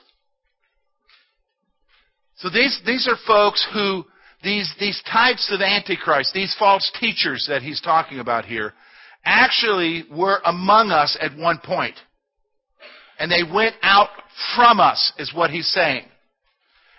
So 2.38 2.50
these, 2.50 2.80
these 2.86 3.08
are 3.08 3.18
folks 3.26 3.68
who, 3.74 4.06
these, 4.44 4.72
these 4.80 5.02
types 5.12 5.52
of 5.52 5.62
antichrist, 5.62 6.34
these 6.34 6.56
false 6.58 6.92
teachers 7.00 7.46
that 7.50 7.62
he's 7.62 7.82
talking 7.82 8.20
about 8.20 8.46
here, 8.46 8.74
actually 9.26 10.06
were 10.12 10.40
among 10.46 10.92
us 10.92 11.18
at 11.20 11.36
one 11.36 11.60
point. 11.64 11.96
And 13.20 13.32
they 13.32 13.44
went 13.44 13.76
out 13.82 14.10
from 14.56 14.80
us, 14.80 15.12
is 15.18 15.34
what 15.34 15.50
he's 15.50 15.68
saying. 15.68 16.06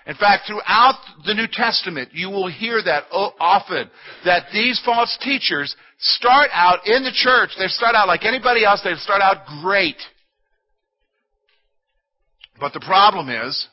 In 0.09 0.15
fact, 0.15 0.47
throughout 0.47 0.99
the 1.27 1.35
New 1.35 1.47
Testament, 1.53 2.09
you 2.15 2.31
will 2.31 2.51
hear 2.51 2.83
that 2.83 3.05
often, 3.13 3.91
that 4.25 4.45
these 4.55 4.81
false 4.83 5.19
teachers 5.21 5.77
start 5.99 6.49
out 6.55 6.87
in 6.87 7.05
the 7.05 7.13
church, 7.13 7.51
they 7.59 7.67
start 7.67 7.95
out 7.95 8.09
like 8.09 8.25
anybody 8.25 8.65
else, 8.65 8.81
they 8.83 8.95
start 8.95 9.21
out 9.21 9.45
great. 9.61 9.97
But 12.59 12.73
the 12.73 12.81
problem 12.81 13.29
is, 13.29 13.69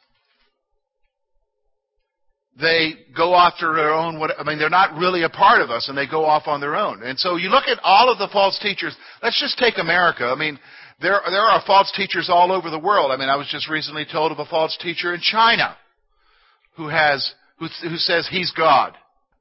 they 2.60 2.96
go 3.16 3.34
after 3.34 3.74
their 3.74 3.94
own, 3.94 4.22
I 4.38 4.44
mean, 4.44 4.60
they're 4.60 4.70
not 4.70 4.98
really 4.98 5.24
a 5.24 5.30
part 5.30 5.62
of 5.62 5.70
us 5.70 5.88
and 5.88 5.98
they 5.98 6.08
go 6.08 6.26
off 6.26 6.48
on 6.48 6.60
their 6.60 6.76
own. 6.76 7.02
And 7.02 7.18
so 7.18 7.38
you 7.38 7.48
look 7.48 7.68
at 7.68 7.80
all 7.82 8.12
of 8.12 8.18
the 8.18 8.30
false 8.32 8.60
teachers, 8.62 8.96
let's 9.24 9.40
just 9.40 9.58
take 9.58 9.78
America. 9.78 10.26
I 10.26 10.36
mean, 10.36 10.60
there, 11.02 11.20
there 11.30 11.42
are 11.42 11.64
false 11.66 11.92
teachers 11.96 12.30
all 12.30 12.52
over 12.52 12.70
the 12.70 12.80
world. 12.80 13.12
I 13.12 13.18
mean, 13.18 13.30
I 13.30 13.36
was 13.38 13.48
just 13.50 13.70
recently 13.70 14.06
told 14.10 14.34
of 14.34 14.40
a 14.40 14.46
false 14.46 14.78
teacher 14.82 15.14
in 15.14 15.22
China 15.22 15.78
who 16.76 16.88
has, 16.88 17.34
who, 17.58 17.68
who 17.88 17.98
says 17.98 18.28
he's 18.30 18.52
God. 18.52 18.94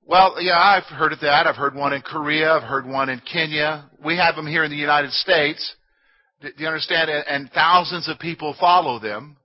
Well, 0.07 0.37
yeah, 0.41 0.59
I've 0.59 0.85
heard 0.85 1.13
of 1.13 1.21
that. 1.21 1.47
I've 1.47 1.57
heard 1.57 1.75
one 1.75 1.93
in 1.93 2.03
Korea. 2.03 2.53
I've 2.53 2.69
heard 2.69 2.87
one 2.87 3.09
in 3.09 3.21
Kenya. 3.21 3.89
We 4.05 4.17
have 4.17 4.37
them 4.37 4.47
here 4.47 4.65
in 4.65 4.71
the 4.71 4.77
United 4.77 5.13
States. 5.13 5.75
Do 6.43 6.51
you 6.59 6.67
understand? 6.67 7.11
And 7.11 7.51
thousands 7.53 8.09
of 8.09 8.19
people 8.19 8.55
follow 8.61 8.99
them. 8.99 9.37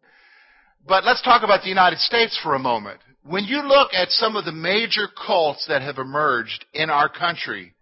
But 0.85 1.05
let's 1.05 1.21
talk 1.21 1.43
about 1.43 1.61
the 1.61 1.69
United 1.69 1.99
States 1.99 2.37
for 2.43 2.55
a 2.55 2.59
moment. 2.59 2.99
When 3.23 3.45
you 3.45 3.61
look 3.61 3.93
at 3.93 4.09
some 4.09 4.35
of 4.35 4.43
the 4.43 4.51
major 4.51 5.07
cults 5.25 5.65
that 5.67 5.81
have 5.81 5.97
emerged 5.97 6.65
in 6.73 6.89
our 6.89 7.07
country, 7.07 7.73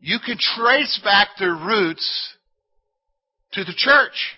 you 0.00 0.18
can 0.24 0.38
trace 0.38 1.00
back 1.04 1.28
their 1.38 1.54
roots 1.54 2.36
to 3.52 3.64
the 3.64 3.74
church. 3.76 4.36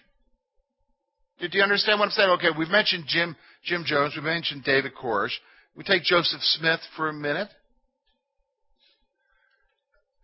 Did 1.41 1.55
you 1.55 1.63
understand 1.63 1.99
what 1.99 2.07
I'm 2.07 2.11
saying? 2.11 2.31
Okay, 2.31 2.49
we've 2.57 2.69
mentioned 2.69 3.05
Jim, 3.07 3.37
Jim 3.69 3.85
Jones, 3.87 4.15
we 4.17 4.23
mentioned 4.23 4.65
David 4.65 4.93
Koresh. 4.95 5.35
We 5.77 5.85
take 5.85 6.03
Joseph 6.03 6.41
Smith 6.41 6.81
for 6.97 7.11
a 7.11 7.13
minute. 7.13 7.49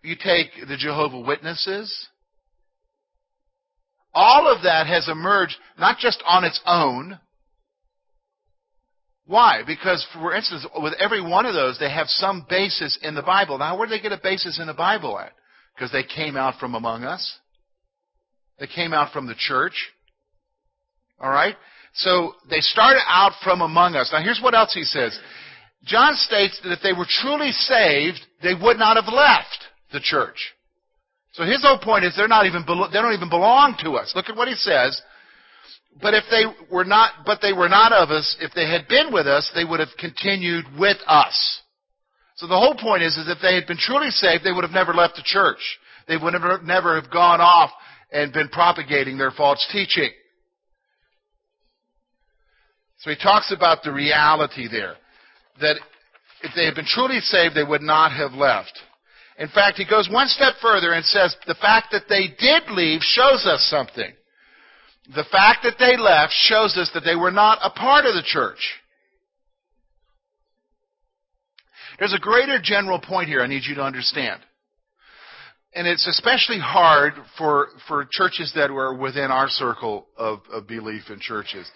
You 0.02 0.16
take 0.16 0.48
the 0.66 0.78
Jehovah 0.78 1.20
Witnesses. 1.20 2.08
All 4.14 4.50
of 4.50 4.62
that 4.62 4.86
has 4.86 5.08
emerged 5.10 5.56
not 5.78 5.98
just 5.98 6.22
on 6.26 6.44
its 6.44 6.58
own. 6.64 7.18
Why? 9.26 9.62
Because, 9.66 10.06
for 10.14 10.34
instance, 10.34 10.66
with 10.78 10.94
every 10.98 11.20
one 11.20 11.44
of 11.44 11.54
those, 11.54 11.78
they 11.78 11.90
have 11.90 12.08
some 12.08 12.46
basis 12.48 12.98
in 13.02 13.14
the 13.14 13.22
Bible. 13.22 13.58
Now, 13.58 13.76
where 13.76 13.86
do 13.86 13.90
they 13.90 14.00
get 14.00 14.12
a 14.12 14.20
basis 14.22 14.58
in 14.58 14.66
the 14.66 14.74
Bible 14.74 15.18
at? 15.18 15.32
Because 15.74 15.92
they 15.92 16.02
came 16.02 16.36
out 16.36 16.58
from 16.58 16.74
among 16.74 17.04
us. 17.04 17.38
They 18.58 18.68
came 18.68 18.94
out 18.94 19.12
from 19.12 19.26
the 19.26 19.34
church. 19.36 19.90
All 21.20 21.30
right? 21.30 21.56
So 21.94 22.34
they 22.50 22.60
started 22.60 23.02
out 23.06 23.32
from 23.42 23.60
among 23.60 23.94
us. 23.94 24.10
Now, 24.12 24.22
here's 24.22 24.40
what 24.42 24.54
else 24.54 24.74
he 24.74 24.84
says. 24.84 25.18
John 25.84 26.14
states 26.14 26.58
that 26.62 26.72
if 26.72 26.80
they 26.82 26.92
were 26.92 27.06
truly 27.08 27.52
saved, 27.52 28.18
they 28.42 28.54
would 28.54 28.78
not 28.78 28.96
have 28.96 29.12
left 29.12 29.64
the 29.92 30.00
church. 30.00 30.54
So 31.32 31.44
his 31.44 31.62
whole 31.62 31.78
point 31.78 32.04
is 32.04 32.14
they're 32.16 32.28
not 32.28 32.46
even 32.46 32.64
they 32.66 33.00
don't 33.00 33.14
even 33.14 33.28
belong 33.28 33.76
to 33.82 33.92
us. 33.92 34.12
Look 34.14 34.28
at 34.28 34.36
what 34.36 34.48
he 34.48 34.54
says. 34.54 35.00
But 36.00 36.14
if 36.14 36.24
they 36.30 36.44
were 36.72 36.84
not 36.84 37.24
but 37.26 37.40
they 37.42 37.52
were 37.52 37.68
not 37.68 37.92
of 37.92 38.10
us, 38.10 38.36
if 38.40 38.52
they 38.54 38.68
had 38.68 38.88
been 38.88 39.12
with 39.12 39.26
us, 39.26 39.50
they 39.54 39.64
would 39.64 39.80
have 39.80 39.96
continued 39.98 40.64
with 40.78 40.96
us. 41.06 41.60
So 42.36 42.46
the 42.46 42.58
whole 42.58 42.74
point 42.74 43.02
is, 43.02 43.16
is 43.16 43.28
if 43.28 43.38
they 43.42 43.54
had 43.54 43.66
been 43.66 43.76
truly 43.76 44.10
saved, 44.10 44.42
they 44.42 44.52
would 44.52 44.64
have 44.64 44.72
never 44.72 44.92
left 44.94 45.16
the 45.16 45.22
church. 45.24 45.60
They 46.08 46.16
would 46.16 46.34
have 46.34 46.62
never 46.62 47.00
have 47.00 47.10
gone 47.10 47.40
off 47.40 47.70
and 48.10 48.32
been 48.32 48.48
propagating 48.48 49.18
their 49.18 49.30
false 49.30 49.64
teaching. 49.70 50.10
So 52.98 53.10
he 53.10 53.16
talks 53.16 53.52
about 53.52 53.82
the 53.82 53.92
reality 53.92 54.68
there 54.68 54.94
that 55.60 55.76
if 56.42 56.52
they 56.54 56.64
had 56.64 56.74
been 56.74 56.86
truly 56.86 57.20
saved, 57.20 57.54
they 57.54 57.64
would 57.64 57.82
not 57.82 58.12
have 58.12 58.32
left. 58.32 58.78
In 59.38 59.48
fact, 59.48 59.78
he 59.78 59.84
goes 59.84 60.08
one 60.10 60.28
step 60.28 60.54
further 60.62 60.92
and 60.92 61.04
says 61.04 61.36
the 61.46 61.54
fact 61.54 61.88
that 61.92 62.04
they 62.08 62.28
did 62.38 62.70
leave 62.70 63.00
shows 63.02 63.46
us 63.46 63.66
something. 63.68 64.12
The 65.14 65.24
fact 65.30 65.64
that 65.64 65.76
they 65.78 65.96
left 65.96 66.32
shows 66.32 66.76
us 66.76 66.90
that 66.94 67.04
they 67.04 67.16
were 67.16 67.30
not 67.30 67.58
a 67.62 67.70
part 67.70 68.06
of 68.06 68.14
the 68.14 68.22
church. 68.24 68.80
There's 71.98 72.14
a 72.14 72.18
greater 72.18 72.58
general 72.62 73.00
point 73.00 73.28
here 73.28 73.42
I 73.42 73.46
need 73.46 73.64
you 73.64 73.74
to 73.76 73.82
understand. 73.82 74.40
And 75.74 75.86
it's 75.86 76.06
especially 76.06 76.58
hard 76.60 77.14
for, 77.36 77.68
for 77.88 78.06
churches 78.10 78.52
that 78.54 78.70
were 78.70 78.94
within 78.94 79.30
our 79.30 79.48
circle 79.48 80.06
of, 80.16 80.40
of 80.52 80.68
belief 80.68 81.10
in 81.10 81.18
churches. 81.18 81.68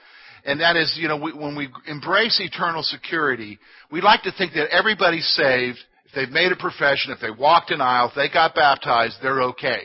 And 0.49 0.63
that 0.63 0.77
is, 0.77 0.97
you 0.99 1.09
know, 1.09 1.19
we, 1.19 1.31
when 1.35 1.55
we 1.55 1.69
embrace 1.87 2.41
eternal 2.41 2.83
security, 2.83 3.59
we 3.93 4.01
like 4.01 4.23
to 4.23 4.33
think 4.33 4.55
that 4.55 4.71
everybody's 4.71 5.29
saved. 5.37 5.77
If 6.07 6.15
they've 6.15 6.31
made 6.31 6.53
a 6.53 6.57
profession, 6.57 7.13
if 7.13 7.21
they 7.21 7.31
walked 7.31 7.71
an 7.71 7.83
aisle, 7.83 8.09
if 8.09 8.15
they 8.15 8.33
got 8.33 8.55
baptized, 8.55 9.17
they're 9.21 9.43
okay. 9.43 9.83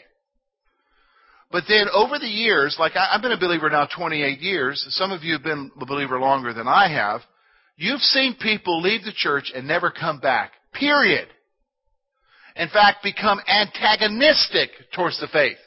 But 1.51 1.65
then 1.67 1.87
over 1.93 2.17
the 2.17 2.27
years, 2.27 2.77
like 2.79 2.93
I, 2.95 3.09
I've 3.11 3.21
been 3.21 3.33
a 3.33 3.37
believer 3.37 3.69
now 3.69 3.89
28 3.93 4.39
years, 4.39 4.85
some 4.91 5.11
of 5.11 5.21
you 5.23 5.33
have 5.33 5.43
been 5.43 5.69
a 5.81 5.85
believer 5.85 6.17
longer 6.17 6.53
than 6.53 6.69
I 6.69 6.87
have, 6.87 7.19
you've 7.75 7.99
seen 7.99 8.37
people 8.41 8.81
leave 8.81 9.03
the 9.03 9.11
church 9.13 9.51
and 9.53 9.67
never 9.67 9.91
come 9.91 10.21
back. 10.21 10.53
Period. 10.71 11.27
In 12.55 12.69
fact, 12.69 13.03
become 13.03 13.41
antagonistic 13.49 14.69
towards 14.95 15.19
the 15.19 15.27
faith. 15.27 15.57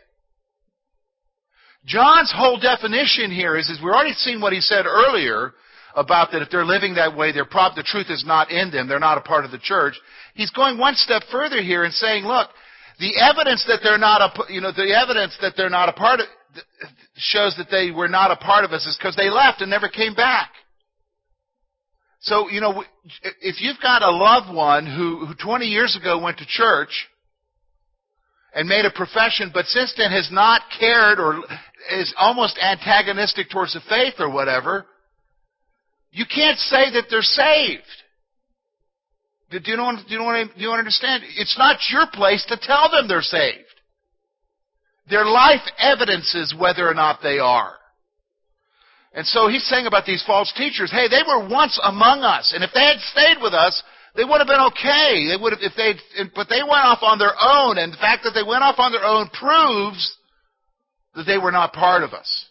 John's 1.87 2.33
whole 2.35 2.59
definition 2.59 3.31
here 3.31 3.57
is, 3.57 3.69
is 3.69 3.79
we've 3.79 3.93
already 3.93 4.13
seen 4.13 4.41
what 4.41 4.53
he 4.53 4.61
said 4.61 4.87
earlier 4.87 5.53
about 5.95 6.33
that 6.33 6.43
if 6.43 6.51
they're 6.51 6.65
living 6.65 6.97
that 6.97 7.17
way, 7.17 7.33
prop, 7.51 7.75
the 7.75 7.83
truth 7.83 8.11
is 8.11 8.25
not 8.27 8.51
in 8.51 8.71
them, 8.71 8.89
they're 8.89 8.99
not 8.99 9.19
a 9.19 9.23
part 9.23 9.45
of 9.45 9.51
the 9.51 9.59
church. 9.59 9.95
He's 10.35 10.51
going 10.51 10.79
one 10.79 10.95
step 10.95 11.23
further 11.31 11.63
here 11.63 11.85
and 11.85 11.95
saying, 11.95 12.25
look, 12.25 12.51
the 12.99 13.19
evidence 13.21 13.65
that 13.69 13.81
they're 13.83 13.99
not 13.99 14.21
a, 14.21 14.53
you 14.53 14.61
know, 14.61 14.73
the 14.73 14.95
evidence 14.95 15.37
that 15.41 15.55
they're 15.57 15.71
not 15.71 15.89
a 15.89 15.93
part 15.93 16.21
of, 16.21 16.27
shows 17.17 17.55
that 17.57 17.69
they 17.71 17.91
were 17.91 18.09
not 18.09 18.31
a 18.31 18.37
part 18.37 18.65
of 18.65 18.73
us 18.73 18.87
is 18.87 18.97
because 18.99 19.17
they 19.17 19.31
left 19.31 19.61
and 19.61 19.71
never 19.71 19.89
came 19.89 20.15
back. 20.15 20.51
So, 22.21 22.51
you 22.51 22.61
know, 22.61 22.83
if 23.41 23.61
you've 23.61 23.81
got 23.81 24.03
a 24.03 24.11
loved 24.11 24.55
one 24.55 24.87
who, 24.87 25.27
who 25.27 25.35
20 25.35 25.67
years 25.67 25.97
ago 26.01 26.21
went 26.21 26.39
to 26.39 26.47
church 26.47 27.09
and 28.55 28.69
made 28.69 28.85
a 28.85 28.91
profession, 28.91 29.51
but 29.53 29.67
since 29.67 29.95
then 29.97 30.11
has 30.11 30.29
not 30.33 30.63
cared 30.79 31.21
or 31.21 31.43
is 31.93 32.15
almost 32.19 32.59
antagonistic 32.59 33.51
towards 33.51 33.75
the 33.75 33.81
faith 33.89 34.15
or 34.19 34.31
whatever, 34.31 34.87
you 36.11 36.25
can't 36.25 36.59
say 36.59 36.91
that 36.93 37.05
they're 37.11 37.23
saved. 37.23 37.83
Do 39.51 39.61
you, 39.65 39.77
know, 39.77 39.93
do, 39.93 40.15
you 40.15 40.19
know, 40.19 40.45
do 40.45 40.61
you 40.61 40.71
understand? 40.71 41.23
It's 41.37 41.57
not 41.57 41.79
your 41.91 42.07
place 42.13 42.45
to 42.49 42.59
tell 42.61 42.91
them 42.91 43.07
they're 43.07 43.23
saved. 43.23 43.63
Their 45.09 45.25
life 45.25 45.63
evidences 45.79 46.55
whether 46.59 46.89
or 46.89 46.95
not 46.95 47.21
they 47.23 47.39
are. 47.39 47.75
And 49.13 49.27
so 49.27 49.49
he's 49.49 49.65
saying 49.65 49.87
about 49.87 50.05
these 50.05 50.23
false 50.27 50.53
teachers, 50.57 50.91
hey, 50.91 51.09
they 51.09 51.23
were 51.27 51.49
once 51.49 51.81
among 51.83 52.21
us, 52.21 52.53
and 52.55 52.65
if 52.65 52.71
they 52.75 52.85
had 52.85 52.99
stayed 53.01 53.41
with 53.41 53.55
us, 53.55 53.83
they 54.17 54.25
would 54.25 54.39
have 54.39 54.49
been 54.49 54.67
okay. 54.73 55.29
They 55.29 55.37
would 55.41 55.53
have, 55.53 55.63
if 55.63 55.73
they, 55.77 55.95
but 56.35 56.49
they 56.49 56.61
went 56.61 56.85
off 56.85 57.01
on 57.03 57.19
their 57.19 57.33
own, 57.39 57.79
and 57.79 57.93
the 57.93 57.97
fact 57.97 58.25
that 58.25 58.33
they 58.33 58.43
went 58.43 58.65
off 58.65 58.77
on 58.79 58.93
their 58.93 59.05
own 59.05 59.29
proves 59.29 60.17
that 61.17 61.25
they 61.25 61.39
were 61.39 61.51
not 61.51 61.73
part 61.73 62.03
of 62.03 62.13
us. 62.13 62.47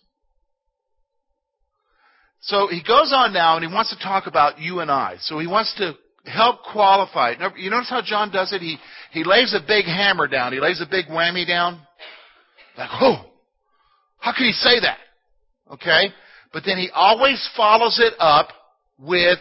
So 2.42 2.68
he 2.68 2.84
goes 2.86 3.12
on 3.14 3.34
now, 3.34 3.56
and 3.56 3.66
he 3.66 3.74
wants 3.74 3.96
to 3.96 4.04
talk 4.04 4.28
about 4.28 4.60
you 4.60 4.80
and 4.80 4.92
I. 4.92 5.16
So 5.22 5.40
he 5.40 5.48
wants 5.48 5.74
to 5.78 5.94
help 6.30 6.64
qualify. 6.72 7.34
You 7.58 7.70
notice 7.70 7.90
how 7.90 8.02
John 8.04 8.32
does 8.32 8.52
it? 8.52 8.62
He 8.62 8.78
he 9.12 9.24
lays 9.24 9.54
a 9.54 9.66
big 9.66 9.86
hammer 9.86 10.28
down. 10.28 10.54
He 10.54 10.60
lays 10.60 10.82
a 10.82 10.86
big 10.90 11.06
whammy 11.06 11.48
down. 11.48 11.80
Like, 12.78 12.90
oh, 13.02 13.26
how 14.20 14.34
can 14.34 14.46
he 14.46 14.52
say 14.52 14.80
that? 14.82 14.98
Okay? 15.72 16.10
But 16.52 16.64
then 16.66 16.78
he 16.78 16.90
always 16.94 17.48
follows 17.56 18.00
it 18.00 18.14
up 18.20 18.50
with 19.00 19.40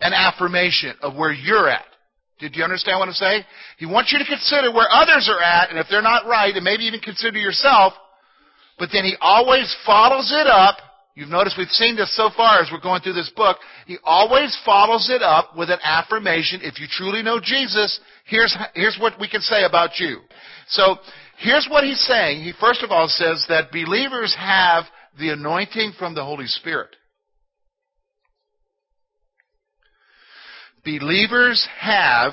an 0.00 0.12
affirmation 0.12 0.94
of 1.02 1.16
where 1.16 1.32
you're 1.32 1.68
at. 1.68 1.84
Did 2.38 2.56
you 2.56 2.64
understand 2.64 2.98
what 2.98 3.08
I'm 3.08 3.14
saying? 3.14 3.44
He 3.78 3.86
wants 3.86 4.12
you 4.12 4.18
to 4.18 4.24
consider 4.24 4.72
where 4.72 4.88
others 4.90 5.30
are 5.32 5.40
at, 5.40 5.70
and 5.70 5.78
if 5.78 5.86
they're 5.88 6.02
not 6.02 6.26
right, 6.26 6.54
and 6.54 6.64
maybe 6.64 6.84
even 6.84 7.00
consider 7.00 7.38
yourself, 7.38 7.92
but 8.78 8.90
then 8.92 9.04
he 9.04 9.16
always 9.20 9.74
follows 9.84 10.32
it 10.34 10.46
up. 10.46 10.76
You've 11.14 11.28
noticed 11.28 11.58
we've 11.58 11.68
seen 11.68 11.94
this 11.94 12.16
so 12.16 12.30
far 12.34 12.60
as 12.60 12.70
we're 12.72 12.80
going 12.80 13.02
through 13.02 13.12
this 13.12 13.30
book. 13.36 13.58
He 13.86 13.98
always 14.02 14.56
follows 14.64 15.10
it 15.10 15.20
up 15.20 15.56
with 15.56 15.68
an 15.68 15.78
affirmation. 15.82 16.60
If 16.62 16.80
you 16.80 16.86
truly 16.90 17.22
know 17.22 17.38
Jesus, 17.38 18.00
here's, 18.24 18.56
here's 18.74 18.96
what 18.98 19.20
we 19.20 19.28
can 19.28 19.42
say 19.42 19.64
about 19.64 19.98
you. 19.98 20.20
So, 20.68 20.96
Here's 21.42 21.66
what 21.68 21.82
he's 21.82 22.00
saying. 22.06 22.42
He 22.44 22.52
first 22.60 22.82
of 22.82 22.92
all 22.92 23.08
says 23.08 23.44
that 23.48 23.72
believers 23.72 24.34
have 24.38 24.84
the 25.18 25.30
anointing 25.30 25.92
from 25.98 26.14
the 26.14 26.24
Holy 26.24 26.46
Spirit. 26.46 26.90
Believers 30.84 31.66
have 31.80 32.32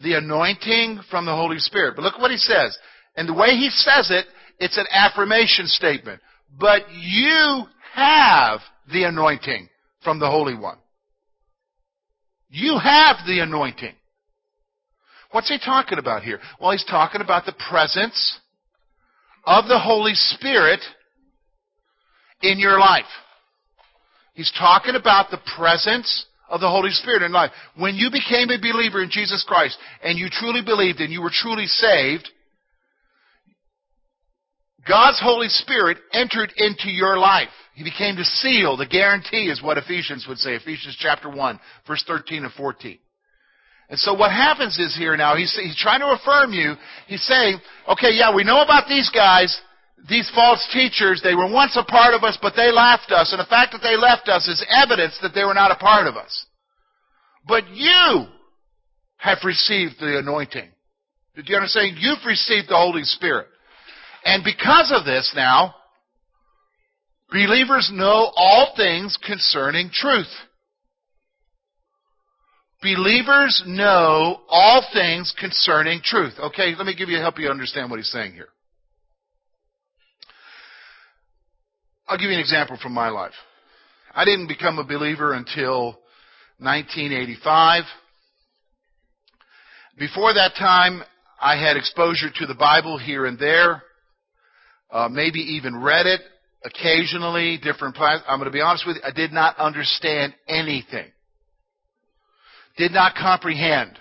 the 0.00 0.14
anointing 0.14 1.00
from 1.10 1.26
the 1.26 1.34
Holy 1.34 1.58
Spirit. 1.58 1.94
But 1.96 2.02
look 2.02 2.18
what 2.20 2.30
he 2.30 2.36
says. 2.36 2.76
And 3.16 3.28
the 3.28 3.34
way 3.34 3.50
he 3.50 3.68
says 3.70 4.10
it, 4.10 4.26
it's 4.58 4.78
an 4.78 4.86
affirmation 4.90 5.66
statement. 5.66 6.20
But 6.58 6.82
you 6.92 7.64
have 7.94 8.60
the 8.92 9.04
anointing 9.04 9.68
from 10.02 10.18
the 10.18 10.30
Holy 10.30 10.56
One. 10.56 10.78
You 12.48 12.78
have 12.78 13.16
the 13.26 13.40
anointing. 13.40 13.94
What's 15.30 15.48
he 15.48 15.58
talking 15.58 15.98
about 15.98 16.22
here? 16.22 16.40
Well, 16.60 16.72
he's 16.72 16.84
talking 16.84 17.20
about 17.20 17.44
the 17.44 17.54
presence 17.68 18.38
of 19.44 19.66
the 19.68 19.78
Holy 19.78 20.14
Spirit 20.14 20.80
in 22.42 22.58
your 22.58 22.78
life. 22.78 23.04
He's 24.32 24.52
talking 24.58 24.94
about 24.94 25.30
the 25.30 25.40
presence 25.56 26.26
of 26.48 26.60
the 26.60 26.68
Holy 26.68 26.90
Spirit 26.90 27.22
in 27.22 27.32
life. 27.32 27.50
When 27.76 27.94
you 27.96 28.10
became 28.10 28.50
a 28.50 28.60
believer 28.60 29.02
in 29.02 29.10
Jesus 29.10 29.44
Christ 29.46 29.76
and 30.02 30.18
you 30.18 30.28
truly 30.30 30.62
believed 30.64 31.00
and 31.00 31.12
you 31.12 31.20
were 31.20 31.32
truly 31.32 31.66
saved, 31.66 32.30
God's 34.88 35.20
Holy 35.20 35.48
Spirit 35.48 35.98
entered 36.12 36.52
into 36.56 36.90
your 36.90 37.18
life. 37.18 37.48
He 37.74 37.84
became 37.84 38.16
the 38.16 38.24
seal, 38.24 38.76
the 38.76 38.86
guarantee 38.86 39.48
is 39.48 39.62
what 39.62 39.78
Ephesians 39.78 40.26
would 40.28 40.38
say, 40.38 40.54
Ephesians 40.54 40.96
chapter 40.98 41.30
1, 41.30 41.60
verse 41.86 42.02
13 42.08 42.44
and 42.44 42.52
14. 42.54 42.98
And 43.90 43.98
so 43.98 44.14
what 44.14 44.30
happens 44.30 44.78
is 44.78 44.96
here 44.96 45.16
now, 45.16 45.36
he's, 45.36 45.54
he's 45.54 45.78
trying 45.78 46.00
to 46.00 46.08
affirm 46.08 46.52
you. 46.52 46.74
He's 47.06 47.24
saying, 47.24 47.58
okay, 47.88 48.10
yeah, 48.12 48.34
we 48.34 48.44
know 48.44 48.60
about 48.62 48.88
these 48.88 49.08
guys, 49.14 49.58
these 50.08 50.30
false 50.34 50.66
teachers. 50.72 51.20
They 51.22 51.34
were 51.34 51.50
once 51.50 51.76
a 51.76 51.84
part 51.84 52.14
of 52.14 52.22
us, 52.24 52.36
but 52.42 52.54
they 52.56 52.70
left 52.70 53.10
us. 53.10 53.32
And 53.32 53.40
the 53.40 53.48
fact 53.48 53.72
that 53.72 53.80
they 53.82 53.96
left 53.96 54.28
us 54.28 54.46
is 54.48 54.64
evidence 54.68 55.16
that 55.22 55.32
they 55.34 55.44
were 55.44 55.54
not 55.54 55.70
a 55.70 55.76
part 55.76 56.06
of 56.06 56.16
us. 56.16 56.46
But 57.46 57.68
you 57.70 58.26
have 59.16 59.38
received 59.44 59.94
the 60.00 60.18
anointing. 60.18 60.68
Did 61.34 61.48
you 61.48 61.56
understand? 61.56 61.96
You've 61.98 62.26
received 62.26 62.68
the 62.68 62.76
Holy 62.76 63.04
Spirit. 63.04 63.46
And 64.24 64.44
because 64.44 64.92
of 64.94 65.04
this 65.04 65.32
now, 65.34 65.74
believers 67.30 67.90
know 67.92 68.32
all 68.36 68.72
things 68.76 69.16
concerning 69.24 69.90
truth. 69.92 70.26
Believers 72.80 73.62
know 73.66 74.40
all 74.48 74.86
things 74.92 75.34
concerning 75.38 76.00
truth. 76.02 76.34
Okay, 76.38 76.74
let 76.76 76.86
me 76.86 76.94
give 76.94 77.08
you 77.08 77.18
help 77.18 77.38
you 77.38 77.48
understand 77.48 77.90
what 77.90 77.98
he's 77.98 78.10
saying 78.10 78.32
here. 78.32 78.48
I'll 82.06 82.16
give 82.16 82.30
you 82.30 82.34
an 82.34 82.40
example 82.40 82.78
from 82.80 82.92
my 82.92 83.08
life. 83.08 83.34
I 84.14 84.24
didn't 84.24 84.46
become 84.46 84.78
a 84.78 84.84
believer 84.84 85.34
until 85.34 85.98
1985. 86.58 87.84
Before 89.98 90.32
that 90.32 90.52
time, 90.56 91.02
I 91.40 91.56
had 91.56 91.76
exposure 91.76 92.30
to 92.36 92.46
the 92.46 92.54
Bible 92.54 92.96
here 92.98 93.26
and 93.26 93.38
there, 93.38 93.82
uh, 94.90 95.08
maybe 95.08 95.40
even 95.40 95.76
read 95.76 96.06
it 96.06 96.20
occasionally, 96.64 97.58
different. 97.62 97.96
I'm 97.98 98.38
going 98.38 98.44
to 98.44 98.50
be 98.50 98.60
honest 98.60 98.86
with 98.86 98.96
you, 98.96 99.02
I 99.04 99.12
did 99.12 99.32
not 99.32 99.56
understand 99.58 100.34
anything 100.48 101.06
did 102.78 102.92
not 102.92 103.14
comprehend. 103.16 103.98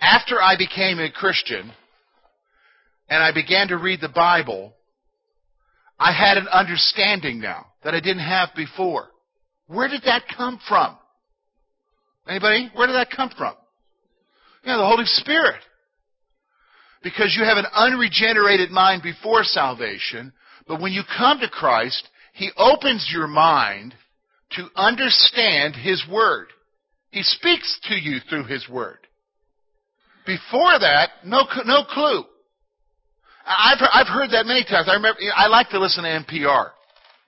After 0.00 0.40
I 0.40 0.56
became 0.56 1.00
a 1.00 1.10
Christian 1.10 1.72
and 3.08 3.22
I 3.22 3.32
began 3.32 3.68
to 3.68 3.78
read 3.78 4.00
the 4.00 4.08
Bible, 4.08 4.74
I 5.98 6.12
had 6.12 6.36
an 6.36 6.48
understanding 6.48 7.40
now 7.40 7.66
that 7.82 7.94
I 7.94 8.00
didn't 8.00 8.24
have 8.24 8.50
before. 8.54 9.08
Where 9.66 9.88
did 9.88 10.02
that 10.04 10.22
come 10.36 10.60
from? 10.68 10.96
Anybody? 12.28 12.70
Where 12.74 12.86
did 12.86 12.94
that 12.96 13.10
come 13.10 13.30
from? 13.36 13.54
Yeah, 14.64 14.76
the 14.76 14.86
Holy 14.86 15.06
Spirit. 15.06 15.60
Because 17.02 17.36
you 17.36 17.44
have 17.44 17.58
an 17.58 17.66
unregenerated 17.74 18.70
mind 18.70 19.02
before 19.02 19.44
salvation, 19.44 20.32
but 20.68 20.80
when 20.80 20.92
you 20.92 21.02
come 21.18 21.40
to 21.40 21.48
Christ, 21.48 22.08
He 22.32 22.50
opens 22.56 23.10
your 23.12 23.26
mind 23.26 23.94
to 24.52 24.68
understand 24.76 25.74
His 25.74 26.02
Word. 26.10 26.48
He 27.10 27.22
speaks 27.22 27.80
to 27.88 27.94
you 27.94 28.20
through 28.28 28.44
His 28.44 28.68
Word. 28.68 28.98
Before 30.26 30.78
that, 30.78 31.10
no, 31.24 31.44
no 31.66 31.84
clue. 31.84 32.24
I've, 33.44 33.78
I've 33.92 34.06
heard 34.06 34.30
that 34.30 34.46
many 34.46 34.64
times. 34.64 34.88
I 34.88 34.94
remember, 34.94 35.18
I 35.34 35.48
like 35.48 35.70
to 35.70 35.80
listen 35.80 36.04
to 36.04 36.24
NPR, 36.24 36.70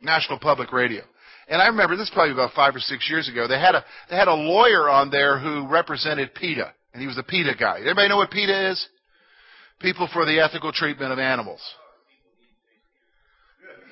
National 0.00 0.38
Public 0.38 0.72
Radio. 0.72 1.02
And 1.48 1.60
I 1.60 1.66
remember 1.66 1.96
this 1.96 2.08
is 2.08 2.14
probably 2.14 2.32
about 2.32 2.52
five 2.54 2.74
or 2.74 2.80
six 2.80 3.08
years 3.10 3.28
ago. 3.28 3.46
They 3.46 3.58
had 3.58 3.74
a 3.74 3.84
they 4.08 4.16
had 4.16 4.28
a 4.28 4.34
lawyer 4.34 4.88
on 4.88 5.10
there 5.10 5.38
who 5.38 5.68
represented 5.68 6.34
PETA, 6.34 6.72
and 6.92 7.02
he 7.02 7.06
was 7.06 7.18
a 7.18 7.22
PETA 7.22 7.56
guy. 7.58 7.80
Everybody 7.80 8.08
know 8.08 8.16
what 8.16 8.30
PETA 8.30 8.70
is? 8.70 8.88
People 9.80 10.08
for 10.12 10.24
the 10.24 10.40
Ethical 10.40 10.72
Treatment 10.72 11.12
of 11.12 11.18
Animals. 11.18 11.60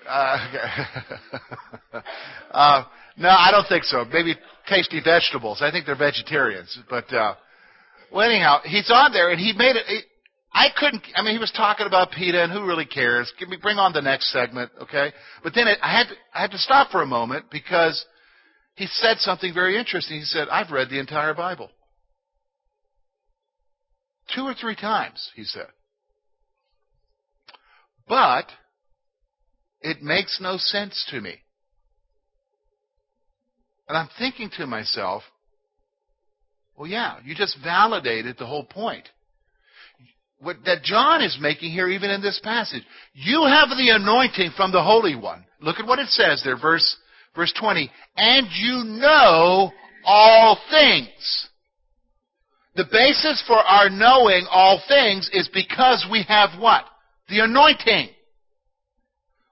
Uh, 0.08 0.38
uh, 2.50 2.84
no, 3.16 3.28
I 3.28 3.50
don't 3.50 3.66
think 3.68 3.84
so. 3.84 4.04
Maybe 4.04 4.34
tasty 4.68 5.00
vegetables. 5.02 5.60
I 5.62 5.70
think 5.70 5.86
they're 5.86 5.96
vegetarians. 5.96 6.76
But 6.88 7.12
uh, 7.12 7.34
well, 8.12 8.28
anyhow, 8.28 8.60
he's 8.64 8.90
on 8.90 9.12
there, 9.12 9.30
and 9.30 9.40
he 9.40 9.52
made 9.52 9.76
it. 9.76 9.84
it 9.88 10.04
I 10.54 10.68
couldn't. 10.76 11.02
I 11.14 11.22
mean, 11.22 11.32
he 11.34 11.38
was 11.38 11.52
talking 11.52 11.86
about 11.86 12.10
PETA, 12.10 12.42
and 12.42 12.52
who 12.52 12.66
really 12.66 12.84
cares? 12.84 13.32
Give 13.38 13.48
me, 13.48 13.56
bring 13.60 13.78
on 13.78 13.92
the 13.92 14.02
next 14.02 14.32
segment, 14.32 14.70
okay? 14.82 15.12
But 15.42 15.54
then 15.54 15.66
it, 15.66 15.78
I 15.82 15.96
had 15.96 16.08
to, 16.08 16.14
I 16.34 16.42
had 16.42 16.50
to 16.50 16.58
stop 16.58 16.90
for 16.90 17.02
a 17.02 17.06
moment 17.06 17.46
because 17.50 18.04
he 18.74 18.86
said 18.86 19.18
something 19.18 19.54
very 19.54 19.78
interesting. 19.78 20.18
He 20.18 20.24
said, 20.24 20.48
"I've 20.48 20.70
read 20.70 20.90
the 20.90 20.98
entire 20.98 21.34
Bible 21.34 21.70
two 24.34 24.44
or 24.44 24.54
three 24.54 24.76
times." 24.76 25.30
He 25.34 25.44
said, 25.44 25.68
but 28.08 28.46
it 29.80 30.02
makes 30.02 30.38
no 30.40 30.56
sense 30.56 31.04
to 31.10 31.20
me. 31.20 31.36
And 33.88 33.96
I'm 33.96 34.08
thinking 34.18 34.50
to 34.56 34.66
myself, 34.66 35.22
well, 36.76 36.88
yeah, 36.88 37.16
you 37.24 37.34
just 37.34 37.58
validated 37.62 38.36
the 38.38 38.46
whole 38.46 38.64
point. 38.64 39.08
what, 40.38 40.56
that 40.64 40.82
John 40.82 41.22
is 41.22 41.38
making 41.40 41.70
here, 41.70 41.88
even 41.88 42.10
in 42.10 42.22
this 42.22 42.40
passage. 42.42 42.82
You 43.12 43.44
have 43.44 43.68
the 43.70 43.90
anointing 43.90 44.52
from 44.56 44.72
the 44.72 44.82
Holy 44.82 45.14
One. 45.14 45.44
Look 45.60 45.78
at 45.78 45.86
what 45.86 45.98
it 45.98 46.08
says 46.08 46.42
there, 46.44 46.58
verse, 46.58 46.96
verse 47.34 47.52
20. 47.58 47.90
And 48.16 48.46
you 48.52 48.84
know 48.84 49.70
all 50.04 50.58
things. 50.70 51.48
The 52.74 52.84
basis 52.90 53.42
for 53.46 53.56
our 53.56 53.90
knowing 53.90 54.46
all 54.50 54.82
things 54.88 55.28
is 55.32 55.48
because 55.52 56.06
we 56.10 56.24
have 56.28 56.58
what? 56.58 56.84
The 57.28 57.40
anointing. 57.40 58.08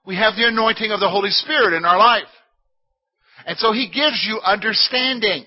We 0.05 0.15
have 0.15 0.35
the 0.35 0.47
anointing 0.47 0.91
of 0.91 0.99
the 0.99 1.09
Holy 1.09 1.29
Spirit 1.29 1.75
in 1.75 1.85
our 1.85 1.97
life. 1.97 2.23
And 3.45 3.57
so 3.57 3.71
He 3.71 3.89
gives 3.89 4.25
you 4.27 4.39
understanding. 4.43 5.45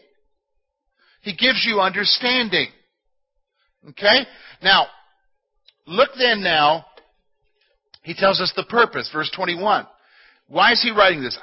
He 1.23 1.35
gives 1.35 1.65
you 1.67 1.81
understanding. 1.81 2.69
Okay? 3.91 4.27
Now, 4.63 4.87
look 5.87 6.11
then 6.19 6.43
now. 6.43 6.87
He 8.03 8.15
tells 8.15 8.41
us 8.41 8.53
the 8.55 8.65
purpose, 8.65 9.11
verse 9.13 9.31
21. 9.35 9.87
Why 10.49 10.73
is 10.73 10.83
he 10.83 10.91
writing 10.91 11.23
this? 11.23 11.39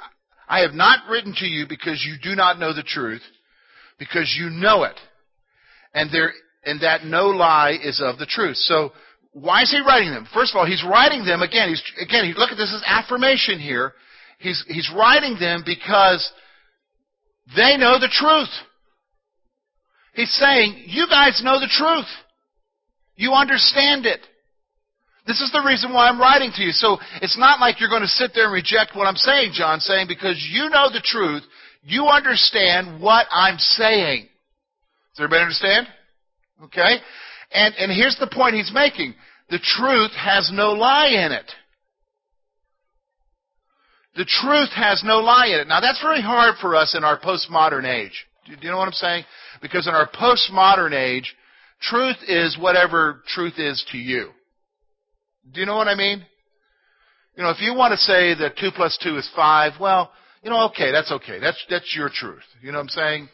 I 0.48 0.60
have 0.60 0.74
not 0.74 1.08
written 1.10 1.34
to 1.38 1.46
you 1.46 1.66
because 1.68 2.04
you 2.06 2.16
do 2.22 2.36
not 2.36 2.58
know 2.58 2.72
the 2.72 2.84
truth, 2.84 3.22
because 3.98 4.34
you 4.38 4.48
know 4.48 4.84
it. 4.84 4.96
And 5.94 6.10
there, 6.12 6.32
and 6.64 6.80
that 6.80 7.04
no 7.04 7.26
lie 7.28 7.76
is 7.82 8.00
of 8.02 8.18
the 8.18 8.26
truth. 8.26 8.56
So, 8.56 8.92
why 9.32 9.62
is 9.62 9.70
he 9.70 9.80
writing 9.80 10.10
them? 10.10 10.26
First 10.32 10.52
of 10.52 10.58
all, 10.58 10.66
he's 10.66 10.84
writing 10.84 11.24
them 11.24 11.42
again. 11.42 11.68
He's 11.68 11.82
again. 12.00 12.32
Look 12.36 12.50
at 12.50 12.56
this 12.56 12.74
as 12.74 12.82
affirmation 12.86 13.58
here. 13.58 13.92
He's 14.38 14.64
he's 14.68 14.90
writing 14.94 15.36
them 15.38 15.62
because 15.64 16.30
they 17.56 17.76
know 17.76 17.98
the 17.98 18.10
truth. 18.10 18.50
He's 20.14 20.32
saying, 20.32 20.84
you 20.86 21.06
guys 21.08 21.40
know 21.42 21.58
the 21.58 21.70
truth. 21.70 22.06
You 23.16 23.32
understand 23.32 24.04
it. 24.06 24.20
This 25.26 25.40
is 25.40 25.52
the 25.52 25.62
reason 25.64 25.92
why 25.92 26.08
I'm 26.08 26.20
writing 26.20 26.50
to 26.56 26.62
you. 26.62 26.72
So 26.72 26.98
it's 27.20 27.38
not 27.38 27.60
like 27.60 27.80
you're 27.80 27.88
going 27.88 28.02
to 28.02 28.08
sit 28.08 28.32
there 28.34 28.44
and 28.44 28.52
reject 28.52 28.96
what 28.96 29.06
I'm 29.06 29.16
saying, 29.16 29.52
John, 29.54 29.80
saying 29.80 30.08
because 30.08 30.36
you 30.50 30.68
know 30.68 30.90
the 30.92 31.02
truth, 31.02 31.42
you 31.82 32.06
understand 32.06 33.00
what 33.00 33.26
I'm 33.30 33.58
saying. 33.58 34.28
Does 35.12 35.24
everybody 35.24 35.42
understand? 35.42 35.86
Okay? 36.64 36.96
And, 37.52 37.74
and 37.74 37.92
here's 37.92 38.16
the 38.18 38.26
point 38.26 38.54
he's 38.54 38.72
making. 38.72 39.14
The 39.50 39.58
truth 39.58 40.12
has 40.12 40.50
no 40.52 40.72
lie 40.72 41.08
in 41.08 41.32
it. 41.32 41.50
The 44.16 44.24
truth 44.24 44.70
has 44.74 45.02
no 45.04 45.18
lie 45.18 45.46
in 45.46 45.60
it. 45.60 45.68
Now 45.68 45.80
that's 45.80 46.02
very 46.02 46.22
hard 46.22 46.56
for 46.60 46.76
us 46.76 46.94
in 46.96 47.04
our 47.04 47.18
postmodern 47.18 47.84
age. 47.84 48.26
Do 48.46 48.54
you 48.60 48.70
know 48.70 48.78
what 48.78 48.86
I'm 48.86 48.92
saying? 48.92 49.24
Because 49.60 49.86
in 49.86 49.94
our 49.94 50.08
postmodern 50.08 50.92
age, 50.92 51.34
truth 51.80 52.16
is 52.26 52.58
whatever 52.58 53.22
truth 53.28 53.58
is 53.58 53.84
to 53.92 53.98
you. 53.98 54.30
Do 55.52 55.60
you 55.60 55.66
know 55.66 55.76
what 55.76 55.88
I 55.88 55.94
mean? 55.94 56.24
You 57.36 57.42
know, 57.42 57.50
if 57.50 57.60
you 57.60 57.74
want 57.74 57.92
to 57.92 57.98
say 57.98 58.34
that 58.34 58.58
2 58.58 58.70
plus 58.76 58.98
2 59.02 59.16
is 59.16 59.30
5, 59.34 59.72
well, 59.80 60.12
you 60.42 60.50
know, 60.50 60.66
okay, 60.66 60.92
that's 60.92 61.10
okay. 61.10 61.38
That's, 61.40 61.62
that's 61.70 61.94
your 61.96 62.10
truth. 62.12 62.42
You 62.60 62.72
know 62.72 62.78
what 62.78 62.84
I'm 62.84 62.88
saying? 62.88 63.28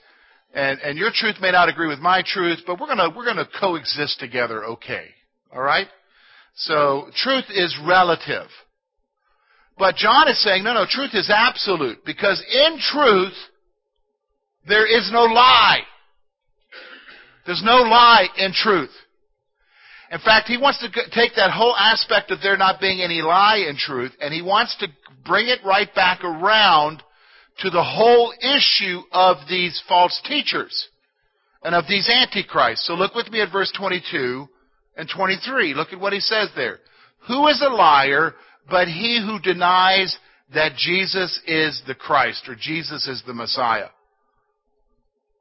And, 0.59 0.81
and 0.81 0.99
your 0.99 1.13
truth 1.15 1.37
may 1.41 1.53
not 1.53 1.69
agree 1.69 1.87
with 1.87 2.01
my 2.01 2.21
truth, 2.27 2.59
but 2.67 2.81
we're 2.81 2.89
gonna, 2.89 3.11
we're 3.17 3.25
gonna 3.25 3.49
coexist 3.61 4.19
together 4.19 4.65
okay. 4.65 5.05
Alright? 5.55 5.87
So, 6.57 7.11
truth 7.15 7.45
is 7.49 7.79
relative. 7.87 8.49
But 9.79 9.95
John 9.95 10.27
is 10.27 10.43
saying, 10.43 10.65
no, 10.65 10.75
no, 10.75 10.85
truth 10.91 11.11
is 11.13 11.31
absolute. 11.33 12.05
Because 12.05 12.45
in 12.53 12.77
truth, 12.81 13.35
there 14.67 14.85
is 14.85 15.09
no 15.13 15.27
lie. 15.27 15.83
There's 17.47 17.63
no 17.65 17.77
lie 17.77 18.27
in 18.37 18.53
truth. 18.53 18.91
In 20.11 20.19
fact, 20.19 20.49
he 20.49 20.59
wants 20.59 20.81
to 20.81 20.89
take 21.13 21.37
that 21.37 21.53
whole 21.53 21.77
aspect 21.77 22.33
of 22.33 22.41
there 22.43 22.57
not 22.57 22.81
being 22.81 23.01
any 23.01 23.23
lie 23.23 23.65
in 23.69 23.77
truth, 23.77 24.11
and 24.21 24.35
he 24.35 24.43
wants 24.43 24.77
to 24.81 24.89
bring 25.25 25.47
it 25.47 25.61
right 25.65 25.95
back 25.95 26.25
around 26.25 27.05
to 27.59 27.71
the 27.71 27.83
whole 27.83 28.33
issue 28.41 29.01
of 29.13 29.37
these 29.49 29.83
false 29.89 30.21
teachers 30.25 30.89
and 31.63 31.75
of 31.75 31.85
these 31.89 32.09
antichrists. 32.09 32.87
So 32.87 32.95
look 32.95 33.15
with 33.15 33.31
me 33.31 33.41
at 33.41 33.53
verse 33.53 33.73
22 33.77 34.49
and 34.97 35.09
23. 35.09 35.75
Look 35.75 35.93
at 35.93 36.01
what 36.01 36.13
he 36.13 36.21
says 36.21 36.51
there. 36.55 36.79
Who 37.27 37.47
is 37.49 37.63
a 37.63 37.73
liar 37.73 38.35
but 38.71 38.87
he 38.87 39.21
who 39.25 39.41
denies 39.41 40.17
that 40.55 40.77
Jesus 40.77 41.41
is 41.47 41.83
the 41.87 41.95
Christ 41.95 42.49
or 42.49 42.55
Jesus 42.55 43.07
is 43.09 43.23
the 43.27 43.35
Messiah? 43.35 43.89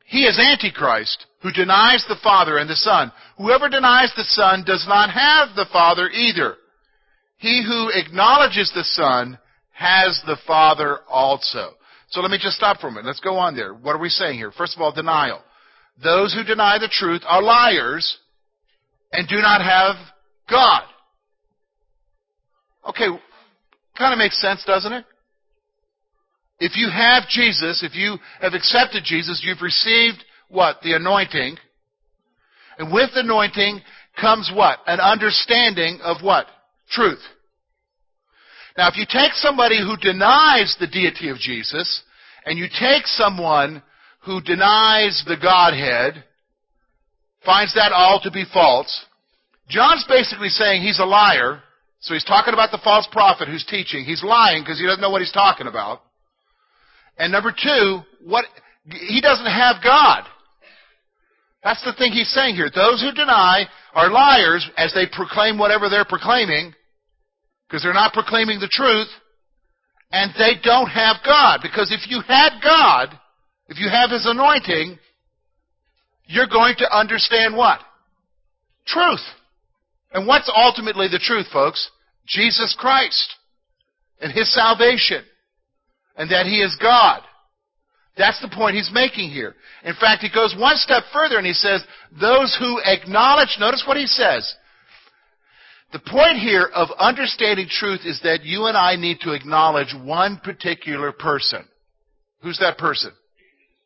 He 0.05 0.23
is 0.23 0.39
Antichrist, 0.39 1.25
who 1.41 1.51
denies 1.51 2.05
the 2.07 2.15
Father 2.23 2.57
and 2.57 2.69
the 2.69 2.75
Son. 2.75 3.11
Whoever 3.37 3.67
denies 3.67 4.13
the 4.15 4.23
Son 4.23 4.63
does 4.65 4.85
not 4.87 5.09
have 5.11 5.55
the 5.55 5.67
Father 5.71 6.09
either. 6.09 6.55
He 7.37 7.61
who 7.63 7.89
acknowledges 7.93 8.71
the 8.73 8.85
Son 8.85 9.37
has 9.73 10.21
the 10.25 10.37
Father 10.47 10.99
also. 11.09 11.73
So 12.09 12.21
let 12.21 12.31
me 12.31 12.37
just 12.41 12.55
stop 12.55 12.79
for 12.79 12.87
a 12.87 12.91
minute. 12.91 13.05
Let's 13.05 13.19
go 13.19 13.35
on 13.35 13.55
there. 13.55 13.73
What 13.73 13.95
are 13.95 13.99
we 13.99 14.09
saying 14.09 14.37
here? 14.37 14.51
First 14.51 14.75
of 14.75 14.81
all, 14.81 14.91
denial. 14.91 15.41
Those 16.01 16.33
who 16.33 16.43
deny 16.43 16.77
the 16.79 16.89
truth 16.91 17.21
are 17.27 17.41
liars 17.41 18.17
and 19.11 19.27
do 19.27 19.37
not 19.37 19.61
have 19.61 19.95
God. 20.49 20.83
Okay, 22.89 23.07
kind 23.97 24.13
of 24.13 24.17
makes 24.17 24.39
sense, 24.41 24.63
doesn't 24.65 24.93
it? 24.93 25.05
If 26.59 26.75
you 26.75 26.89
have 26.89 27.27
Jesus, 27.29 27.83
if 27.83 27.95
you 27.95 28.17
have 28.41 28.53
accepted 28.53 29.03
Jesus, 29.03 29.43
you've 29.45 29.61
received 29.61 30.23
what? 30.49 30.77
The 30.81 30.93
anointing. 30.93 31.57
And 32.79 32.93
with 32.93 33.09
the 33.13 33.19
anointing 33.19 33.81
comes 34.19 34.51
what? 34.53 34.79
An 34.87 34.99
understanding 34.99 35.99
of 36.01 36.23
what? 36.23 36.47
Truth. 36.89 37.19
Now, 38.77 38.87
if 38.89 38.95
you 38.95 39.05
take 39.09 39.33
somebody 39.33 39.79
who 39.79 39.97
denies 39.97 40.77
the 40.79 40.87
deity 40.87 41.29
of 41.29 41.37
Jesus, 41.37 42.03
and 42.45 42.59
you 42.59 42.67
take 42.79 43.07
someone 43.07 43.81
who 44.23 44.39
denies 44.39 45.23
the 45.27 45.35
Godhead, 45.41 46.23
finds 47.43 47.73
that 47.73 47.91
all 47.91 48.21
to 48.21 48.31
be 48.31 48.45
false, 48.53 49.05
John's 49.67 50.05
basically 50.07 50.49
saying 50.49 50.81
he's 50.81 50.99
a 50.99 51.05
liar. 51.05 51.61
So 51.99 52.13
he's 52.13 52.23
talking 52.23 52.53
about 52.53 52.71
the 52.71 52.79
false 52.83 53.07
prophet 53.11 53.47
who's 53.47 53.65
teaching. 53.65 54.05
He's 54.05 54.23
lying 54.23 54.61
because 54.61 54.79
he 54.79 54.85
doesn't 54.85 55.01
know 55.01 55.09
what 55.09 55.21
he's 55.21 55.31
talking 55.31 55.67
about. 55.67 56.01
And 57.17 57.31
number 57.31 57.51
two, 57.51 58.01
what, 58.23 58.45
he 58.85 59.19
doesn't 59.21 59.45
have 59.45 59.77
God. 59.83 60.23
That's 61.63 61.83
the 61.83 61.93
thing 61.97 62.11
he's 62.11 62.31
saying 62.31 62.55
here. 62.55 62.69
Those 62.73 63.01
who 63.01 63.11
deny 63.11 63.65
are 63.93 64.11
liars 64.11 64.69
as 64.77 64.93
they 64.93 65.05
proclaim 65.11 65.57
whatever 65.57 65.89
they're 65.89 66.05
proclaiming, 66.05 66.73
because 67.67 67.83
they're 67.83 67.93
not 67.93 68.13
proclaiming 68.13 68.59
the 68.59 68.69
truth, 68.71 69.07
and 70.11 70.31
they 70.37 70.53
don't 70.63 70.87
have 70.87 71.17
God. 71.25 71.59
Because 71.61 71.91
if 71.91 72.09
you 72.09 72.21
had 72.27 72.59
God, 72.63 73.09
if 73.67 73.77
you 73.79 73.89
have 73.89 74.09
His 74.09 74.25
anointing, 74.25 74.97
you're 76.25 76.47
going 76.47 76.75
to 76.77 76.97
understand 76.97 77.55
what? 77.55 77.79
Truth. 78.85 79.23
And 80.13 80.25
what's 80.25 80.51
ultimately 80.53 81.07
the 81.09 81.19
truth, 81.19 81.47
folks? 81.51 81.89
Jesus 82.25 82.75
Christ 82.79 83.35
and 84.21 84.31
His 84.31 84.53
salvation 84.53 85.23
and 86.15 86.31
that 86.31 86.45
He 86.45 86.61
is 86.61 86.77
God. 86.81 87.21
That's 88.17 88.41
the 88.41 88.49
point 88.49 88.75
he's 88.75 88.89
making 88.91 89.29
here. 89.29 89.55
In 89.83 89.93
fact, 89.93 90.23
he 90.23 90.29
goes 90.33 90.55
one 90.57 90.75
step 90.77 91.03
further 91.13 91.37
and 91.37 91.45
he 91.45 91.53
says, 91.53 91.83
those 92.19 92.57
who 92.59 92.79
acknowledge, 92.83 93.57
notice 93.59 93.83
what 93.87 93.97
he 93.97 94.07
says. 94.07 94.55
The 95.93 95.99
point 95.99 96.37
here 96.37 96.69
of 96.73 96.89
understanding 96.99 97.67
truth 97.69 98.01
is 98.05 98.19
that 98.23 98.43
you 98.43 98.65
and 98.65 98.75
I 98.75 98.97
need 98.97 99.21
to 99.21 99.33
acknowledge 99.33 99.95
one 100.03 100.39
particular 100.43 101.11
person. 101.13 101.65
Who's 102.41 102.59
that 102.59 102.77
person? 102.77 103.11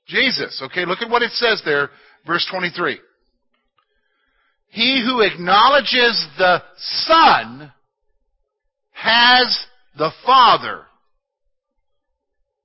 Jesus. 0.08 0.62
Okay, 0.66 0.86
look 0.86 1.02
at 1.02 1.10
what 1.10 1.22
it 1.22 1.32
says 1.32 1.62
there, 1.64 1.90
verse 2.26 2.46
23. 2.50 3.00
He 4.70 5.04
who 5.06 5.22
acknowledges 5.22 6.28
the 6.38 6.64
Son 6.78 7.72
has 8.94 9.66
the 9.98 10.12
Father. 10.26 10.86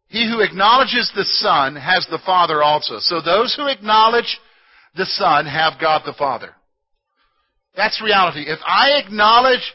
He 0.08 0.28
who 0.30 0.40
acknowledges 0.40 1.10
the 1.14 1.24
Son 1.24 1.76
has 1.76 2.06
the 2.10 2.20
Father 2.24 2.62
also. 2.62 3.00
So 3.00 3.20
those 3.20 3.54
who 3.54 3.66
acknowledge 3.66 4.38
the 4.96 5.04
Son 5.04 5.46
have 5.46 5.80
God 5.80 6.02
the 6.06 6.14
Father. 6.16 6.54
That's 7.76 8.02
reality. 8.02 8.44
If 8.46 8.58
I 8.66 9.00
acknowledge 9.04 9.72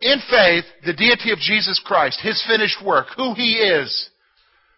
in 0.00 0.18
faith 0.30 0.64
the 0.84 0.92
deity 0.92 1.32
of 1.32 1.38
Jesus 1.38 1.80
Christ, 1.84 2.20
His 2.22 2.42
finished 2.46 2.84
work, 2.84 3.06
who 3.16 3.34
He 3.34 3.54
is, 3.54 4.10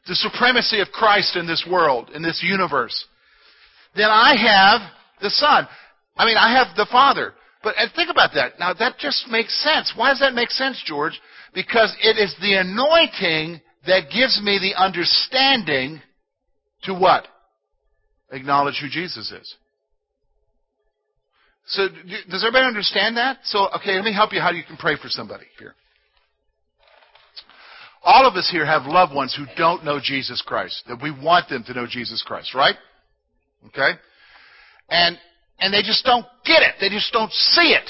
the 0.07 0.15
supremacy 0.15 0.81
of 0.81 0.89
Christ 0.89 1.37
in 1.37 1.47
this 1.47 1.67
world, 1.71 2.11
in 2.15 2.23
this 2.23 2.43
universe, 2.43 3.07
then 3.95 4.09
I 4.09 4.35
have 4.37 4.81
the 5.21 5.31
Son. 5.31 5.67
I 6.17 6.27
mean, 6.27 6.37
I 6.37 6.53
have 6.57 6.77
the 6.77 6.87
Father. 6.91 7.35
But 7.63 7.75
think 7.95 8.11
about 8.11 8.31
that. 8.35 8.59
Now, 8.59 8.75
that 8.75 8.99
just 8.99 9.29
makes 9.29 9.55
sense. 9.63 9.93
Why 9.97 10.11
does 10.11 10.21
that 10.21 10.35
make 10.35 10.51
sense, 10.51 10.83
George? 10.85 11.21
Because 11.55 11.95
it 12.03 12.19
is 12.19 12.35
the 12.41 12.55
anointing 12.55 13.61
that 13.87 14.11
gives 14.13 14.41
me 14.43 14.59
the 14.59 14.81
understanding 14.81 16.01
to 16.85 16.95
what? 16.95 17.29
Acknowledge 18.31 18.79
who 18.81 18.89
Jesus 18.89 19.31
is. 19.31 19.55
So 21.67 21.89
does 22.29 22.45
everybody 22.45 22.67
understand 22.67 23.17
that? 23.17 23.39
So, 23.45 23.69
okay, 23.77 23.95
let 23.95 24.05
me 24.05 24.13
help 24.13 24.33
you 24.33 24.41
how 24.41 24.51
you 24.51 24.63
can 24.67 24.77
pray 24.77 24.97
for 25.01 25.09
somebody 25.09 25.45
here. 25.59 25.75
All 28.05 28.27
of 28.27 28.35
us 28.35 28.49
here 28.51 28.67
have 28.67 28.83
loved 28.87 29.15
ones 29.15 29.35
who 29.37 29.45
don't 29.57 29.85
know 29.85 30.01
Jesus 30.03 30.43
Christ, 30.45 30.83
that 30.89 31.01
we 31.01 31.13
want 31.13 31.49
them 31.49 31.63
to 31.65 31.73
know 31.73 31.87
Jesus 31.89 32.23
Christ, 32.27 32.53
right? 32.53 32.75
Okay? 33.69 33.93
And, 34.89 35.17
and 35.61 35.73
they 35.73 35.83
just 35.83 36.05
don't 36.05 36.27
get 36.45 36.63
it. 36.63 36.75
They 36.81 36.89
just 36.89 37.13
don't 37.13 37.31
see 37.33 37.73
it. 37.75 37.89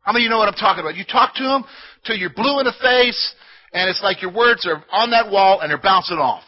How 0.00 0.12
many 0.12 0.24
of 0.24 0.24
you 0.24 0.30
know 0.30 0.38
what 0.38 0.48
I'm 0.48 0.54
talking 0.54 0.80
about? 0.80 0.96
You 0.96 1.04
talk 1.04 1.34
to 1.34 1.42
them 1.42 1.64
till 2.06 2.16
you're 2.16 2.32
blue 2.32 2.60
in 2.60 2.64
the 2.64 2.72
face, 2.80 3.34
and 3.74 3.90
it's 3.90 4.02
like 4.02 4.22
your 4.22 4.32
words 4.32 4.66
are 4.66 4.82
on 4.90 5.10
that 5.10 5.30
wall 5.30 5.60
and 5.60 5.70
they're 5.70 5.78
bouncing 5.78 6.16
off. 6.16 6.42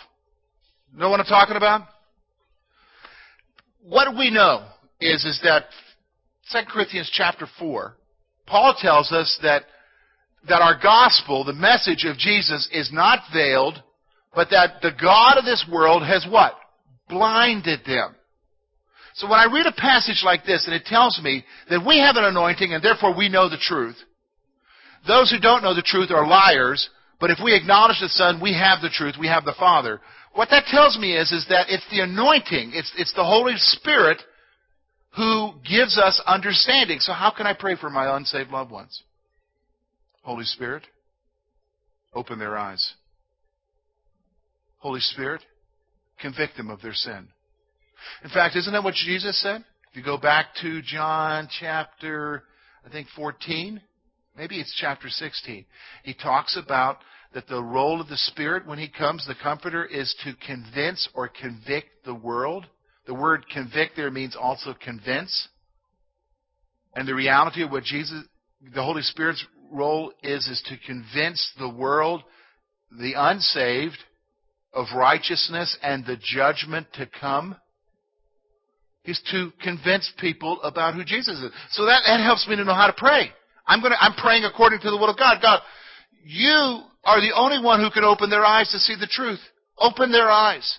Know 0.97 1.11
what 1.11 1.21
I'm 1.21 1.27
talking 1.27 1.57
about? 1.57 1.83
What 3.83 4.17
we 4.17 4.31
know 4.31 4.67
is, 5.01 5.25
is 5.25 5.41
that 5.45 5.65
2 6.53 6.59
Corinthians 6.69 7.11
chapter 7.13 7.47
4, 7.59 7.97
Paul 8.47 8.75
tells 8.81 9.13
us 9.13 9.39
that 9.43 9.65
that 10.49 10.61
our 10.61 10.79
gospel, 10.81 11.45
the 11.45 11.53
message 11.53 12.05
of 12.05 12.19
Jesus, 12.19 12.69
is 12.73 12.91
not 12.93 13.21
veiled, 13.33 13.83
but 14.35 14.51
that 14.51 14.83
the 14.83 14.93
God 15.01 15.39
of 15.39 15.45
this 15.45 15.65
world 15.71 16.03
has 16.03 16.27
what? 16.29 16.55
Blinded 17.09 17.81
them. 17.87 18.15
So 19.15 19.29
when 19.29 19.39
I 19.39 19.53
read 19.53 19.67
a 19.67 19.73
passage 19.73 20.23
like 20.25 20.45
this 20.45 20.67
and 20.67 20.75
it 20.75 20.87
tells 20.87 21.21
me 21.23 21.45
that 21.71 21.87
we 21.87 21.99
have 22.01 22.17
an 22.17 22.25
anointing 22.25 22.73
and 22.73 22.83
therefore 22.83 23.17
we 23.17 23.29
know 23.29 23.49
the 23.49 23.57
truth, 23.57 23.97
those 25.07 25.31
who 25.31 25.39
don't 25.39 25.63
know 25.63 25.75
the 25.75 25.83
truth 25.83 26.11
are 26.11 26.27
liars, 26.27 26.89
but 27.21 27.31
if 27.31 27.39
we 27.43 27.55
acknowledge 27.55 28.01
the 28.01 28.09
Son, 28.09 28.41
we 28.43 28.53
have 28.55 28.83
the 28.83 28.91
truth, 28.91 29.15
we 29.19 29.29
have 29.29 29.45
the 29.45 29.55
Father. 29.59 30.01
What 30.35 30.49
that 30.51 30.65
tells 30.67 30.99
me 30.99 31.17
is, 31.17 31.31
is 31.31 31.47
that 31.49 31.67
it's 31.69 31.87
the 31.91 32.01
anointing, 32.01 32.73
it's, 32.75 32.93
it's 32.99 33.15
the 33.15 33.25
Holy 33.25 33.55
Spirit 33.57 34.21
who 35.17 35.53
gives 35.69 35.99
us 35.99 36.21
understanding. 36.27 36.99
So 37.01 37.13
how 37.13 37.31
can 37.31 37.47
I 37.47 37.55
pray 37.55 37.77
for 37.77 37.91
my 37.91 38.17
unsaved 38.17 38.51
loved 38.51 38.71
ones? 38.71 39.03
Holy 40.23 40.45
Spirit, 40.45 40.85
open 42.15 42.39
their 42.39 42.57
eyes. 42.57 42.95
Holy 44.79 45.01
Spirit, 45.01 45.43
convict 46.21 46.57
them 46.57 46.71
of 46.71 46.81
their 46.83 46.95
sin. 46.95 47.29
In 48.23 48.31
fact, 48.31 48.57
isn't 48.57 48.73
that 48.73 48.85
what 48.85 48.95
Jesus 48.95 49.41
said? 49.41 49.65
If 49.91 49.97
you 49.97 50.03
go 50.03 50.19
back 50.19 50.47
to 50.63 50.83
John 50.83 51.49
chapter, 51.61 52.45
I 52.85 52.91
think 52.91 53.07
14, 53.15 53.81
maybe 54.37 54.61
it's 54.61 54.77
chapter 54.81 55.09
16, 55.09 55.65
he 56.03 56.15
talks 56.15 56.59
about 56.63 56.99
that 57.35 57.47
the 57.49 57.63
role 57.63 58.01
of 58.01 58.09
the 58.09 58.17
Spirit 58.17 58.67
when 58.67 58.79
he 58.79 58.89
comes, 58.89 59.27
the 59.27 59.35
Comforter, 59.41 59.85
is 59.85 60.15
to 60.25 60.35
convince 60.47 61.09
or 61.15 61.29
convict 61.29 62.05
the 62.05 62.15
world. 62.15 62.67
The 63.07 63.15
word 63.15 63.45
convict 63.53 63.97
there 63.97 64.11
means 64.11 64.37
also 64.37 64.75
convince. 64.75 65.49
And 66.95 67.07
the 67.07 67.15
reality 67.15 67.63
of 67.63 67.71
what 67.71 67.85
Jesus, 67.85 68.23
the 68.75 68.83
Holy 68.83 69.03
Spirit's 69.03 69.45
role 69.71 70.13
is, 70.23 70.47
is 70.47 70.63
to 70.69 70.77
convince 70.87 71.53
the 71.59 71.69
world, 71.69 72.23
the 72.91 73.15
unsaved, 73.17 73.99
of 74.73 74.87
righteousness 74.95 75.77
and 75.83 76.05
the 76.05 76.17
judgment 76.21 76.87
to 76.95 77.09
come. 77.21 77.57
Is 79.05 79.21
to 79.33 79.53
convince 79.63 80.11
people 80.19 80.63
about 80.63 80.95
who 80.95 81.05
Jesus 81.05 81.39
is. 81.39 81.51
So 81.73 81.85
that, 81.85 82.05
that 82.07 82.21
helps 82.25 82.49
me 82.49 82.57
to 82.57 82.65
know 82.65 82.73
how 82.73 82.87
to 82.87 82.95
pray. 82.97 83.29
I'm 83.67 83.83
gonna, 83.83 83.97
I'm 84.01 84.15
praying 84.15 84.45
according 84.45 84.81
to 84.81 84.91
the 84.91 84.97
will 84.97 85.11
of 85.11 85.19
God. 85.19 85.39
God, 85.43 85.61
you 86.25 86.81
are 87.05 87.21
the 87.21 87.35
only 87.37 87.63
one 87.63 87.81
who 87.81 87.91
can 87.91 88.03
open 88.03 88.31
their 88.31 88.45
eyes 88.45 88.71
to 88.71 88.79
see 88.79 88.97
the 88.99 89.07
truth. 89.07 89.41
Open 89.79 90.11
their 90.11 90.31
eyes. 90.31 90.79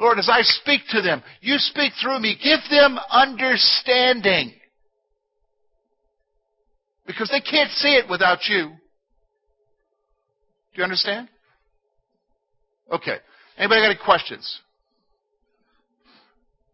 Lord, 0.00 0.18
as 0.18 0.28
I 0.30 0.42
speak 0.42 0.82
to 0.90 1.02
them, 1.02 1.22
you 1.40 1.58
speak 1.58 1.92
through 2.00 2.20
me. 2.20 2.36
Give 2.42 2.60
them 2.70 2.98
understanding. 3.10 4.52
Because 7.06 7.28
they 7.30 7.40
can't 7.40 7.70
see 7.72 7.94
it 7.94 8.08
without 8.08 8.38
you. 8.48 8.68
Do 10.74 10.78
you 10.78 10.84
understand? 10.84 11.28
Okay. 12.90 13.16
Anybody 13.58 13.80
got 13.80 13.90
any 13.90 13.98
questions? 14.02 14.60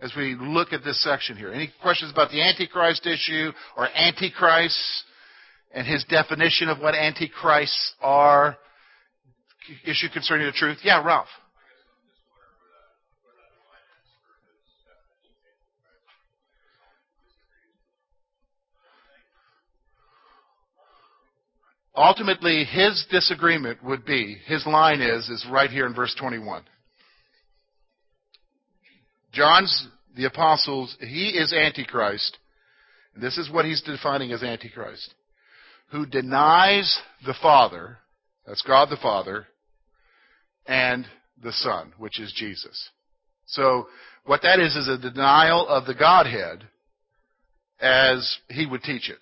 As 0.01 0.13
we 0.17 0.37
look 0.39 0.73
at 0.73 0.85
this 0.85 1.03
section 1.03 1.37
here. 1.37 1.53
Any 1.53 1.73
questions 1.83 2.13
about 2.13 2.31
the 2.31 2.41
Antichrist 2.41 3.05
issue 3.07 3.51
or 3.77 3.89
Antichrist 3.97 4.79
and 5.75 5.87
his 5.87 6.05
definition 6.05 6.69
of 6.69 6.79
what 6.79 6.95
Antichrists 6.95 7.95
are? 8.01 8.57
Issue 9.85 10.09
concerning 10.13 10.47
the 10.47 10.53
truth? 10.53 10.79
Yeah, 10.85 11.05
Ralph. 11.05 11.27
Ultimately, 21.99 22.65
his 22.65 23.05
disagreement 23.11 23.83
would 23.83 24.05
be, 24.05 24.37
his 24.47 24.65
line 24.65 25.01
is, 25.01 25.29
is 25.29 25.45
right 25.51 25.69
here 25.69 25.85
in 25.85 25.95
verse 25.95 26.15
21. 26.17 26.63
John's, 29.33 29.89
the 30.15 30.27
apostles, 30.27 30.97
he 31.01 31.31
is 31.31 31.53
Antichrist. 31.53 32.39
And 33.15 33.23
this 33.23 33.37
is 33.37 33.51
what 33.51 33.65
he's 33.65 33.83
defining 33.83 34.31
as 34.31 34.45
Antichrist. 34.45 35.13
Who 35.91 36.07
denies 36.07 37.01
the 37.27 37.35
Father, 37.43 37.99
that's 38.47 38.63
God 38.63 38.91
the 38.91 38.97
Father, 39.03 39.49
and 40.69 41.05
the 41.43 41.53
Son, 41.53 41.93
which 41.99 42.21
is 42.21 42.33
Jesus. 42.37 42.91
So, 43.47 43.89
what 44.25 44.43
that 44.43 44.61
is, 44.61 44.77
is 44.77 44.87
a 44.87 44.99
denial 44.99 45.67
of 45.67 45.87
the 45.87 45.97
Godhead 45.97 46.63
as 47.81 48.39
he 48.49 48.67
would 48.67 48.83
teach 48.83 49.11
it. 49.11 49.19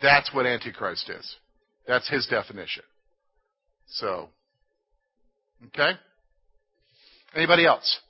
That's 0.00 0.32
what 0.32 0.46
Antichrist 0.46 1.10
is. 1.10 1.36
That's 1.86 2.08
his 2.08 2.26
definition. 2.26 2.84
So, 3.86 4.28
okay? 5.68 5.92
Anybody 7.34 7.66
else? 7.66 8.00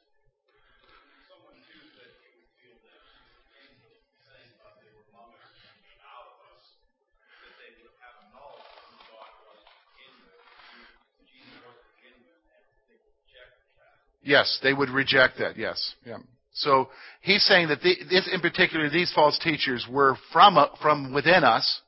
Yes, 14.29 14.59
they 14.63 14.75
would 14.75 14.91
reject 14.91 15.39
that. 15.39 15.57
Yes. 15.57 15.95
Yeah. 16.05 16.19
So 16.59 16.89
he's 17.21 17.45
saying 17.45 17.69
that 17.69 17.81
the, 17.83 17.95
this, 18.11 18.29
in 18.33 18.41
particular, 18.41 18.91
these 18.91 19.13
false 19.15 19.39
teachers 19.39 19.87
were 19.89 20.17
from, 20.33 20.59
from 20.83 21.15
within 21.15 21.45
us. 21.45 21.81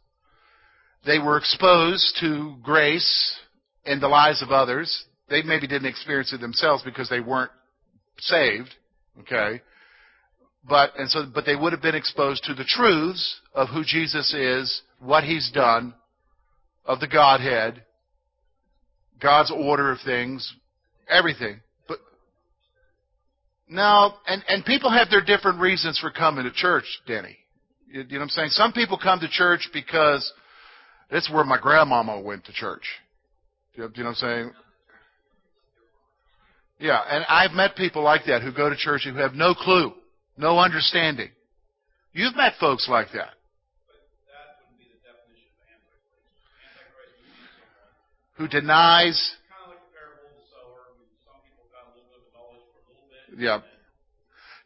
They 1.04 1.18
were 1.18 1.38
exposed 1.38 2.16
to 2.20 2.56
grace 2.62 3.38
in 3.84 4.00
the 4.00 4.08
lives 4.08 4.42
of 4.42 4.50
others. 4.50 5.04
They 5.28 5.42
maybe 5.42 5.66
didn't 5.66 5.88
experience 5.88 6.32
it 6.32 6.40
themselves 6.40 6.82
because 6.84 7.08
they 7.08 7.20
weren't 7.20 7.50
saved. 8.18 8.68
Okay. 9.20 9.62
But, 10.68 10.92
and 10.98 11.10
so, 11.10 11.26
but 11.32 11.46
they 11.46 11.56
would 11.56 11.72
have 11.72 11.82
been 11.82 11.94
exposed 11.94 12.44
to 12.44 12.54
the 12.54 12.64
truths 12.64 13.40
of 13.54 13.68
who 13.68 13.82
Jesus 13.82 14.34
is, 14.34 14.82
what 15.00 15.24
he's 15.24 15.50
done, 15.52 15.94
of 16.84 17.00
the 17.00 17.08
Godhead, 17.08 17.82
God's 19.20 19.50
order 19.50 19.90
of 19.90 19.98
things, 20.04 20.54
everything. 21.08 21.60
No, 23.70 24.14
and, 24.26 24.42
and 24.48 24.64
people 24.64 24.90
have 24.90 25.10
their 25.10 25.22
different 25.22 25.60
reasons 25.60 25.96
for 26.00 26.10
coming 26.10 26.42
to 26.42 26.50
church, 26.50 26.84
Denny. 27.06 27.36
You, 27.86 28.00
you 28.00 28.06
know 28.14 28.18
what 28.18 28.22
I'm 28.24 28.28
saying? 28.30 28.48
Some 28.50 28.72
people 28.72 28.98
come 29.00 29.20
to 29.20 29.28
church 29.28 29.68
because 29.72 30.30
it's 31.08 31.30
where 31.30 31.44
my 31.44 31.56
grandmama 31.56 32.20
went 32.20 32.44
to 32.46 32.52
church. 32.52 32.82
You 33.76 33.84
you 33.94 34.02
know 34.02 34.08
what 34.10 34.10
I'm 34.10 34.14
saying? 34.16 34.52
Yeah, 36.80 37.00
and 37.08 37.24
I've 37.28 37.52
met 37.52 37.76
people 37.76 38.02
like 38.02 38.22
that 38.26 38.42
who 38.42 38.52
go 38.52 38.68
to 38.68 38.76
church 38.76 39.02
who 39.04 39.14
have 39.14 39.34
no 39.34 39.54
clue, 39.54 39.92
no 40.36 40.58
understanding. 40.58 41.30
You've 42.12 42.34
met 42.34 42.54
folks 42.58 42.88
like 42.88 43.08
that. 43.14 43.34
Who 48.36 48.48
denies 48.48 49.36
Yeah. 53.36 53.60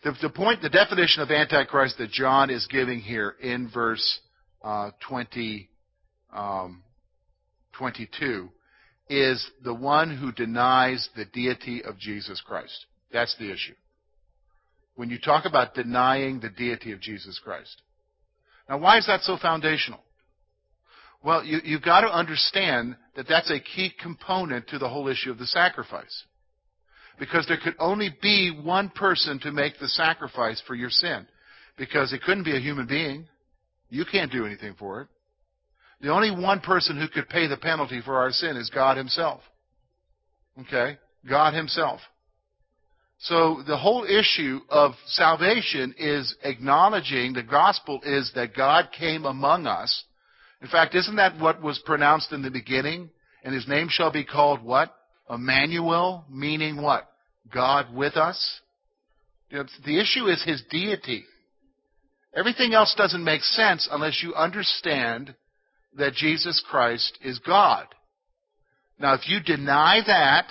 The, 0.02 0.14
the 0.20 0.30
point, 0.30 0.60
the 0.60 0.68
definition 0.68 1.22
of 1.22 1.30
Antichrist 1.30 1.98
that 1.98 2.10
John 2.10 2.50
is 2.50 2.66
giving 2.70 3.00
here 3.00 3.34
in 3.40 3.70
verse 3.72 4.20
uh, 4.62 4.90
20, 5.08 5.68
um, 6.32 6.82
22 7.78 8.50
is 9.08 9.50
the 9.62 9.74
one 9.74 10.16
who 10.16 10.32
denies 10.32 11.08
the 11.16 11.24
deity 11.24 11.82
of 11.82 11.98
Jesus 11.98 12.42
Christ. 12.44 12.86
That's 13.12 13.36
the 13.38 13.50
issue. 13.50 13.74
When 14.94 15.10
you 15.10 15.18
talk 15.18 15.44
about 15.44 15.74
denying 15.74 16.40
the 16.40 16.50
deity 16.50 16.92
of 16.92 17.00
Jesus 17.00 17.40
Christ. 17.42 17.82
Now, 18.68 18.78
why 18.78 18.98
is 18.98 19.06
that 19.06 19.22
so 19.22 19.36
foundational? 19.40 20.00
Well, 21.22 21.44
you, 21.44 21.60
you've 21.64 21.82
got 21.82 22.02
to 22.02 22.14
understand 22.14 22.96
that 23.16 23.26
that's 23.28 23.50
a 23.50 23.58
key 23.58 23.90
component 24.00 24.68
to 24.68 24.78
the 24.78 24.88
whole 24.88 25.08
issue 25.08 25.30
of 25.30 25.38
the 25.38 25.46
sacrifice 25.46 26.24
because 27.18 27.46
there 27.46 27.58
could 27.62 27.74
only 27.78 28.14
be 28.20 28.50
one 28.62 28.88
person 28.90 29.38
to 29.40 29.52
make 29.52 29.78
the 29.78 29.88
sacrifice 29.88 30.62
for 30.66 30.74
your 30.74 30.90
sin. 30.90 31.26
because 31.76 32.12
it 32.12 32.22
couldn't 32.22 32.44
be 32.44 32.56
a 32.56 32.60
human 32.60 32.86
being. 32.86 33.26
You 33.90 34.04
can't 34.04 34.30
do 34.30 34.46
anything 34.46 34.74
for 34.78 35.02
it. 35.02 35.08
The 36.00 36.12
only 36.12 36.30
one 36.30 36.60
person 36.60 37.00
who 37.00 37.08
could 37.08 37.28
pay 37.28 37.46
the 37.46 37.56
penalty 37.56 38.00
for 38.00 38.16
our 38.16 38.30
sin 38.30 38.56
is 38.56 38.70
God 38.70 38.96
Himself. 38.96 39.40
Okay? 40.60 40.98
God 41.28 41.54
Himself. 41.54 42.00
So 43.20 43.62
the 43.66 43.76
whole 43.76 44.04
issue 44.04 44.60
of 44.68 44.92
salvation 45.06 45.94
is 45.96 46.34
acknowledging 46.42 47.32
the 47.32 47.42
gospel 47.42 48.00
is 48.04 48.30
that 48.34 48.54
God 48.54 48.88
came 48.96 49.24
among 49.24 49.66
us. 49.66 50.04
In 50.60 50.68
fact, 50.68 50.94
isn't 50.94 51.16
that 51.16 51.40
what 51.40 51.62
was 51.62 51.78
pronounced 51.84 52.32
in 52.32 52.42
the 52.42 52.50
beginning? 52.50 53.10
And 53.42 53.54
his 53.54 53.68
name 53.68 53.88
shall 53.90 54.10
be 54.10 54.24
called 54.24 54.62
what? 54.62 54.94
Emmanuel, 55.28 56.24
meaning 56.30 56.80
what? 56.80 57.10
God 57.52 57.94
with 57.94 58.16
us. 58.16 58.60
The 59.50 60.00
issue 60.00 60.26
is 60.26 60.42
his 60.44 60.62
deity. 60.70 61.24
Everything 62.36 62.74
else 62.74 62.94
doesn't 62.96 63.22
make 63.22 63.42
sense 63.42 63.88
unless 63.90 64.22
you 64.22 64.34
understand 64.34 65.34
that 65.96 66.14
Jesus 66.14 66.62
Christ 66.68 67.18
is 67.22 67.38
God. 67.38 67.86
Now, 68.98 69.14
if 69.14 69.28
you 69.28 69.40
deny 69.40 70.00
that, 70.06 70.48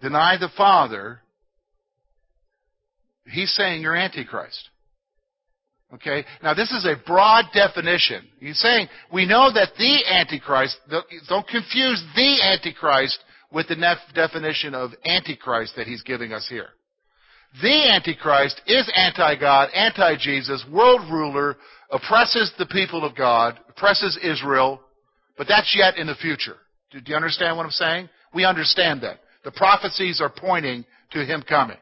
deny 0.00 0.36
the 0.38 0.48
Father, 0.56 1.20
he's 3.26 3.52
saying 3.52 3.82
you're 3.82 3.96
Antichrist. 3.96 4.70
Okay? 5.94 6.24
Now, 6.42 6.52
this 6.52 6.72
is 6.72 6.84
a 6.84 6.96
broad 7.06 7.46
definition. 7.54 8.26
He's 8.40 8.58
saying, 8.58 8.88
we 9.12 9.24
know 9.26 9.52
that 9.52 9.70
the 9.78 10.04
Antichrist, 10.06 10.76
don't 11.28 11.46
confuse 11.46 12.04
the 12.14 12.42
Antichrist 12.42 13.18
with 13.52 13.68
the 13.68 13.96
definition 14.14 14.74
of 14.74 14.90
Antichrist 15.04 15.74
that 15.76 15.86
he's 15.86 16.02
giving 16.02 16.32
us 16.32 16.46
here. 16.48 16.68
The 17.62 17.90
Antichrist 17.90 18.60
is 18.66 18.90
anti-God, 18.94 19.70
anti-Jesus, 19.72 20.66
world 20.70 21.02
ruler, 21.10 21.56
oppresses 21.90 22.52
the 22.58 22.66
people 22.66 23.04
of 23.04 23.16
God, 23.16 23.58
oppresses 23.68 24.18
Israel, 24.22 24.80
but 25.38 25.46
that's 25.48 25.74
yet 25.78 25.96
in 25.96 26.08
the 26.08 26.16
future. 26.16 26.56
Do 26.90 27.00
you 27.06 27.14
understand 27.14 27.56
what 27.56 27.64
I'm 27.64 27.70
saying? 27.70 28.08
We 28.34 28.44
understand 28.44 29.02
that. 29.02 29.20
The 29.44 29.52
prophecies 29.52 30.20
are 30.20 30.32
pointing 30.34 30.84
to 31.12 31.24
him 31.24 31.42
coming. 31.48 31.76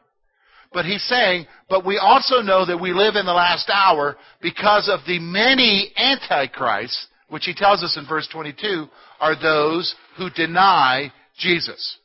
But 0.75 0.83
he's 0.83 1.07
saying, 1.07 1.47
but 1.69 1.85
we 1.85 1.97
also 1.97 2.41
know 2.41 2.65
that 2.65 2.77
we 2.77 2.91
live 2.91 3.15
in 3.15 3.25
the 3.25 3.31
last 3.31 3.71
hour 3.73 4.17
because 4.41 4.89
of 4.91 4.99
the 5.07 5.19
many 5.19 5.93
antichrists, 5.95 7.07
which 7.29 7.45
he 7.45 7.53
tells 7.53 7.81
us 7.81 7.95
in 7.97 8.05
verse 8.05 8.27
22, 8.29 8.85
are 9.21 9.41
those 9.41 9.95
who 10.17 10.29
deny 10.31 11.13
Jesus. 11.39 11.97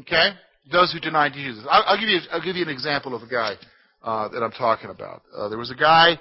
Okay? 0.00 0.30
Those 0.72 0.92
who 0.92 0.98
deny 0.98 1.30
Jesus. 1.30 1.64
I'll, 1.70 1.84
I'll 1.86 2.00
give 2.00 2.08
you. 2.08 2.18
I'll 2.32 2.42
give 2.42 2.56
you 2.56 2.64
an 2.64 2.68
example 2.68 3.14
of 3.14 3.22
a 3.22 3.28
guy 3.28 3.54
uh, 4.02 4.28
that 4.30 4.42
I'm 4.42 4.50
talking 4.50 4.90
about. 4.90 5.22
Uh, 5.32 5.48
there 5.48 5.58
was 5.58 5.70
a 5.70 5.76
guy. 5.76 6.18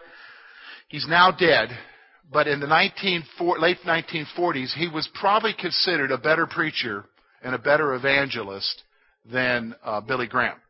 He's 0.89 1.07
now 1.07 1.31
dead, 1.31 1.69
but 2.31 2.47
in 2.47 2.59
the 2.59 2.67
19, 2.67 3.23
late 3.57 3.77
1940s, 3.83 4.73
he 4.75 4.87
was 4.87 5.09
probably 5.19 5.55
considered 5.59 6.11
a 6.11 6.19
better 6.19 6.45
preacher 6.45 7.05
and 7.43 7.55
a 7.55 7.59
better 7.59 7.95
evangelist 7.95 8.83
than 9.25 9.73
uh, 9.83 10.01
Billy 10.01 10.27
Graham. 10.27 10.60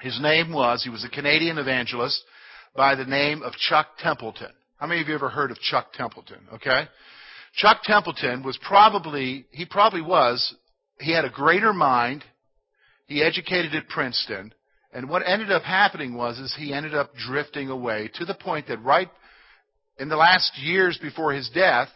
His 0.00 0.18
name 0.20 0.52
was. 0.52 0.84
He 0.84 0.90
was 0.90 1.04
a 1.04 1.08
Canadian 1.08 1.58
evangelist 1.58 2.22
by 2.76 2.94
the 2.94 3.04
name 3.04 3.42
of 3.42 3.52
Chuck 3.54 3.88
Templeton. 3.98 4.52
How 4.76 4.86
many 4.86 5.00
of 5.00 5.08
you 5.08 5.14
ever 5.14 5.28
heard 5.28 5.50
of 5.50 5.58
Chuck 5.58 5.92
Templeton? 5.92 6.38
Okay. 6.54 6.84
Chuck 7.54 7.82
Templeton 7.82 8.44
was 8.44 8.58
probably, 8.58 9.46
he 9.50 9.64
probably 9.66 10.02
was, 10.02 10.54
he 11.00 11.12
had 11.12 11.24
a 11.24 11.30
greater 11.30 11.72
mind 11.72 12.24
he 13.06 13.22
educated 13.22 13.74
at 13.74 13.88
Princeton. 13.88 14.52
And 14.92 15.08
what 15.08 15.22
ended 15.26 15.50
up 15.50 15.62
happening 15.62 16.14
was 16.14 16.38
is 16.38 16.54
he 16.56 16.72
ended 16.72 16.94
up 16.94 17.14
drifting 17.14 17.68
away 17.68 18.10
to 18.14 18.24
the 18.24 18.34
point 18.34 18.68
that 18.68 18.82
right 18.82 19.08
in 19.98 20.08
the 20.08 20.16
last 20.16 20.52
years 20.58 20.98
before 21.02 21.32
his 21.32 21.50
death, 21.50 21.88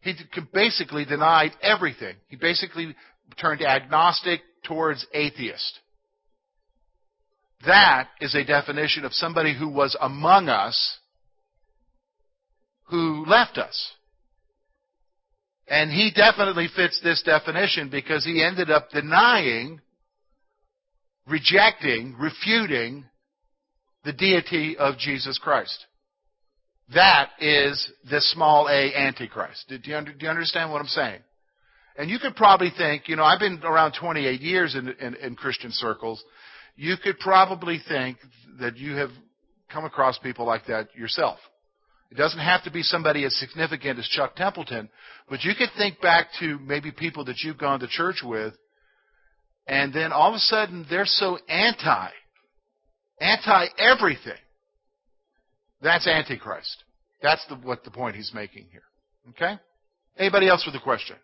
he 0.00 0.14
basically 0.52 1.04
denied 1.04 1.52
everything. 1.62 2.16
He 2.28 2.36
basically 2.36 2.94
turned 3.40 3.62
agnostic 3.62 4.40
towards 4.64 5.06
atheist. 5.12 5.80
That 7.66 8.08
is 8.20 8.34
a 8.34 8.44
definition 8.44 9.04
of 9.04 9.12
somebody 9.12 9.56
who 9.56 9.68
was 9.68 9.96
among 10.00 10.48
us 10.48 10.98
who 12.88 13.24
left 13.26 13.58
us. 13.58 13.92
And 15.68 15.90
he 15.90 16.10
definitely 16.14 16.68
fits 16.74 17.00
this 17.02 17.22
definition 17.22 17.88
because 17.88 18.24
he 18.24 18.42
ended 18.42 18.70
up 18.70 18.90
denying 18.90 19.80
rejecting, 21.26 22.16
refuting 22.18 23.04
the 24.04 24.12
deity 24.12 24.76
of 24.76 24.98
Jesus 24.98 25.38
Christ. 25.38 25.86
That 26.94 27.30
is 27.40 27.90
the 28.10 28.20
small 28.20 28.68
a 28.68 28.94
Antichrist. 28.94 29.66
Do 29.68 29.76
you, 29.76 30.00
do 30.04 30.12
you 30.20 30.28
understand 30.28 30.70
what 30.70 30.80
I'm 30.80 30.88
saying? 30.88 31.20
And 31.96 32.10
you 32.10 32.18
could 32.18 32.34
probably 32.36 32.72
think, 32.76 33.08
you 33.08 33.16
know, 33.16 33.24
I've 33.24 33.38
been 33.38 33.60
around 33.62 33.94
28 33.98 34.40
years 34.40 34.74
in, 34.74 34.88
in, 34.88 35.14
in 35.14 35.36
Christian 35.36 35.70
circles. 35.70 36.22
You 36.76 36.96
could 37.02 37.18
probably 37.18 37.80
think 37.88 38.18
that 38.60 38.76
you 38.76 38.96
have 38.96 39.10
come 39.70 39.84
across 39.84 40.18
people 40.18 40.46
like 40.46 40.66
that 40.66 40.94
yourself. 40.94 41.38
It 42.10 42.16
doesn't 42.16 42.40
have 42.40 42.64
to 42.64 42.70
be 42.70 42.82
somebody 42.82 43.24
as 43.24 43.34
significant 43.36 43.98
as 43.98 44.06
Chuck 44.08 44.36
Templeton, 44.36 44.90
but 45.30 45.44
you 45.44 45.52
could 45.56 45.70
think 45.78 46.00
back 46.00 46.26
to 46.40 46.58
maybe 46.58 46.90
people 46.90 47.24
that 47.24 47.38
you've 47.42 47.56
gone 47.56 47.80
to 47.80 47.88
church 47.88 48.22
with 48.22 48.54
and 49.66 49.92
then 49.92 50.12
all 50.12 50.28
of 50.28 50.34
a 50.34 50.40
sudden, 50.40 50.86
they're 50.90 51.06
so 51.06 51.38
anti, 51.48 52.08
anti 53.20 53.66
everything. 53.78 54.32
That's 55.80 56.06
Antichrist. 56.06 56.84
That's 57.22 57.44
the, 57.48 57.56
what 57.56 57.84
the 57.84 57.90
point 57.90 58.16
he's 58.16 58.32
making 58.34 58.66
here. 58.70 58.82
Okay? 59.30 59.60
Anybody 60.18 60.48
else 60.48 60.64
with 60.66 60.74
a 60.74 60.80
question? 60.80 61.16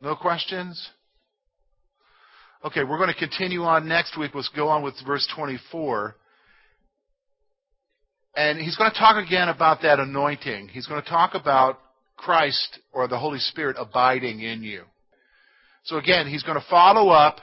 No 0.00 0.14
questions? 0.14 0.90
Okay, 2.64 2.84
we're 2.84 2.98
going 2.98 3.12
to 3.12 3.18
continue 3.18 3.62
on 3.62 3.88
next 3.88 4.18
week. 4.18 4.32
Let's 4.34 4.50
go 4.54 4.68
on 4.68 4.82
with 4.82 4.94
verse 5.06 5.26
24. 5.34 6.16
And 8.34 8.58
he's 8.58 8.76
going 8.76 8.90
to 8.90 8.98
talk 8.98 9.16
again 9.24 9.48
about 9.48 9.82
that 9.82 9.98
anointing. 9.98 10.68
He's 10.68 10.86
going 10.86 11.02
to 11.02 11.08
talk 11.08 11.34
about 11.34 11.78
Christ 12.16 12.78
or 12.92 13.08
the 13.08 13.18
Holy 13.18 13.38
Spirit 13.38 13.76
abiding 13.78 14.40
in 14.40 14.62
you. 14.62 14.82
So 15.84 15.96
again, 15.96 16.26
he's 16.26 16.42
going 16.42 16.58
to 16.58 16.66
follow 16.68 17.10
up, 17.10 17.38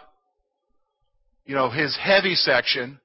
you 1.45 1.55
know, 1.55 1.69
his 1.69 1.97
heavy 1.99 2.35
section 2.35 2.99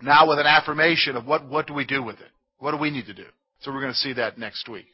now 0.00 0.28
with 0.28 0.38
an 0.38 0.46
affirmation 0.46 1.16
of 1.16 1.26
what, 1.26 1.48
what 1.48 1.66
do 1.66 1.74
we 1.74 1.84
do 1.84 2.02
with 2.02 2.18
it? 2.20 2.30
What 2.58 2.72
do 2.72 2.78
we 2.78 2.90
need 2.90 3.06
to 3.06 3.14
do? 3.14 3.26
So 3.60 3.72
we're 3.72 3.80
going 3.80 3.92
to 3.92 3.98
see 3.98 4.14
that 4.14 4.38
next 4.38 4.68
week. 4.68 4.86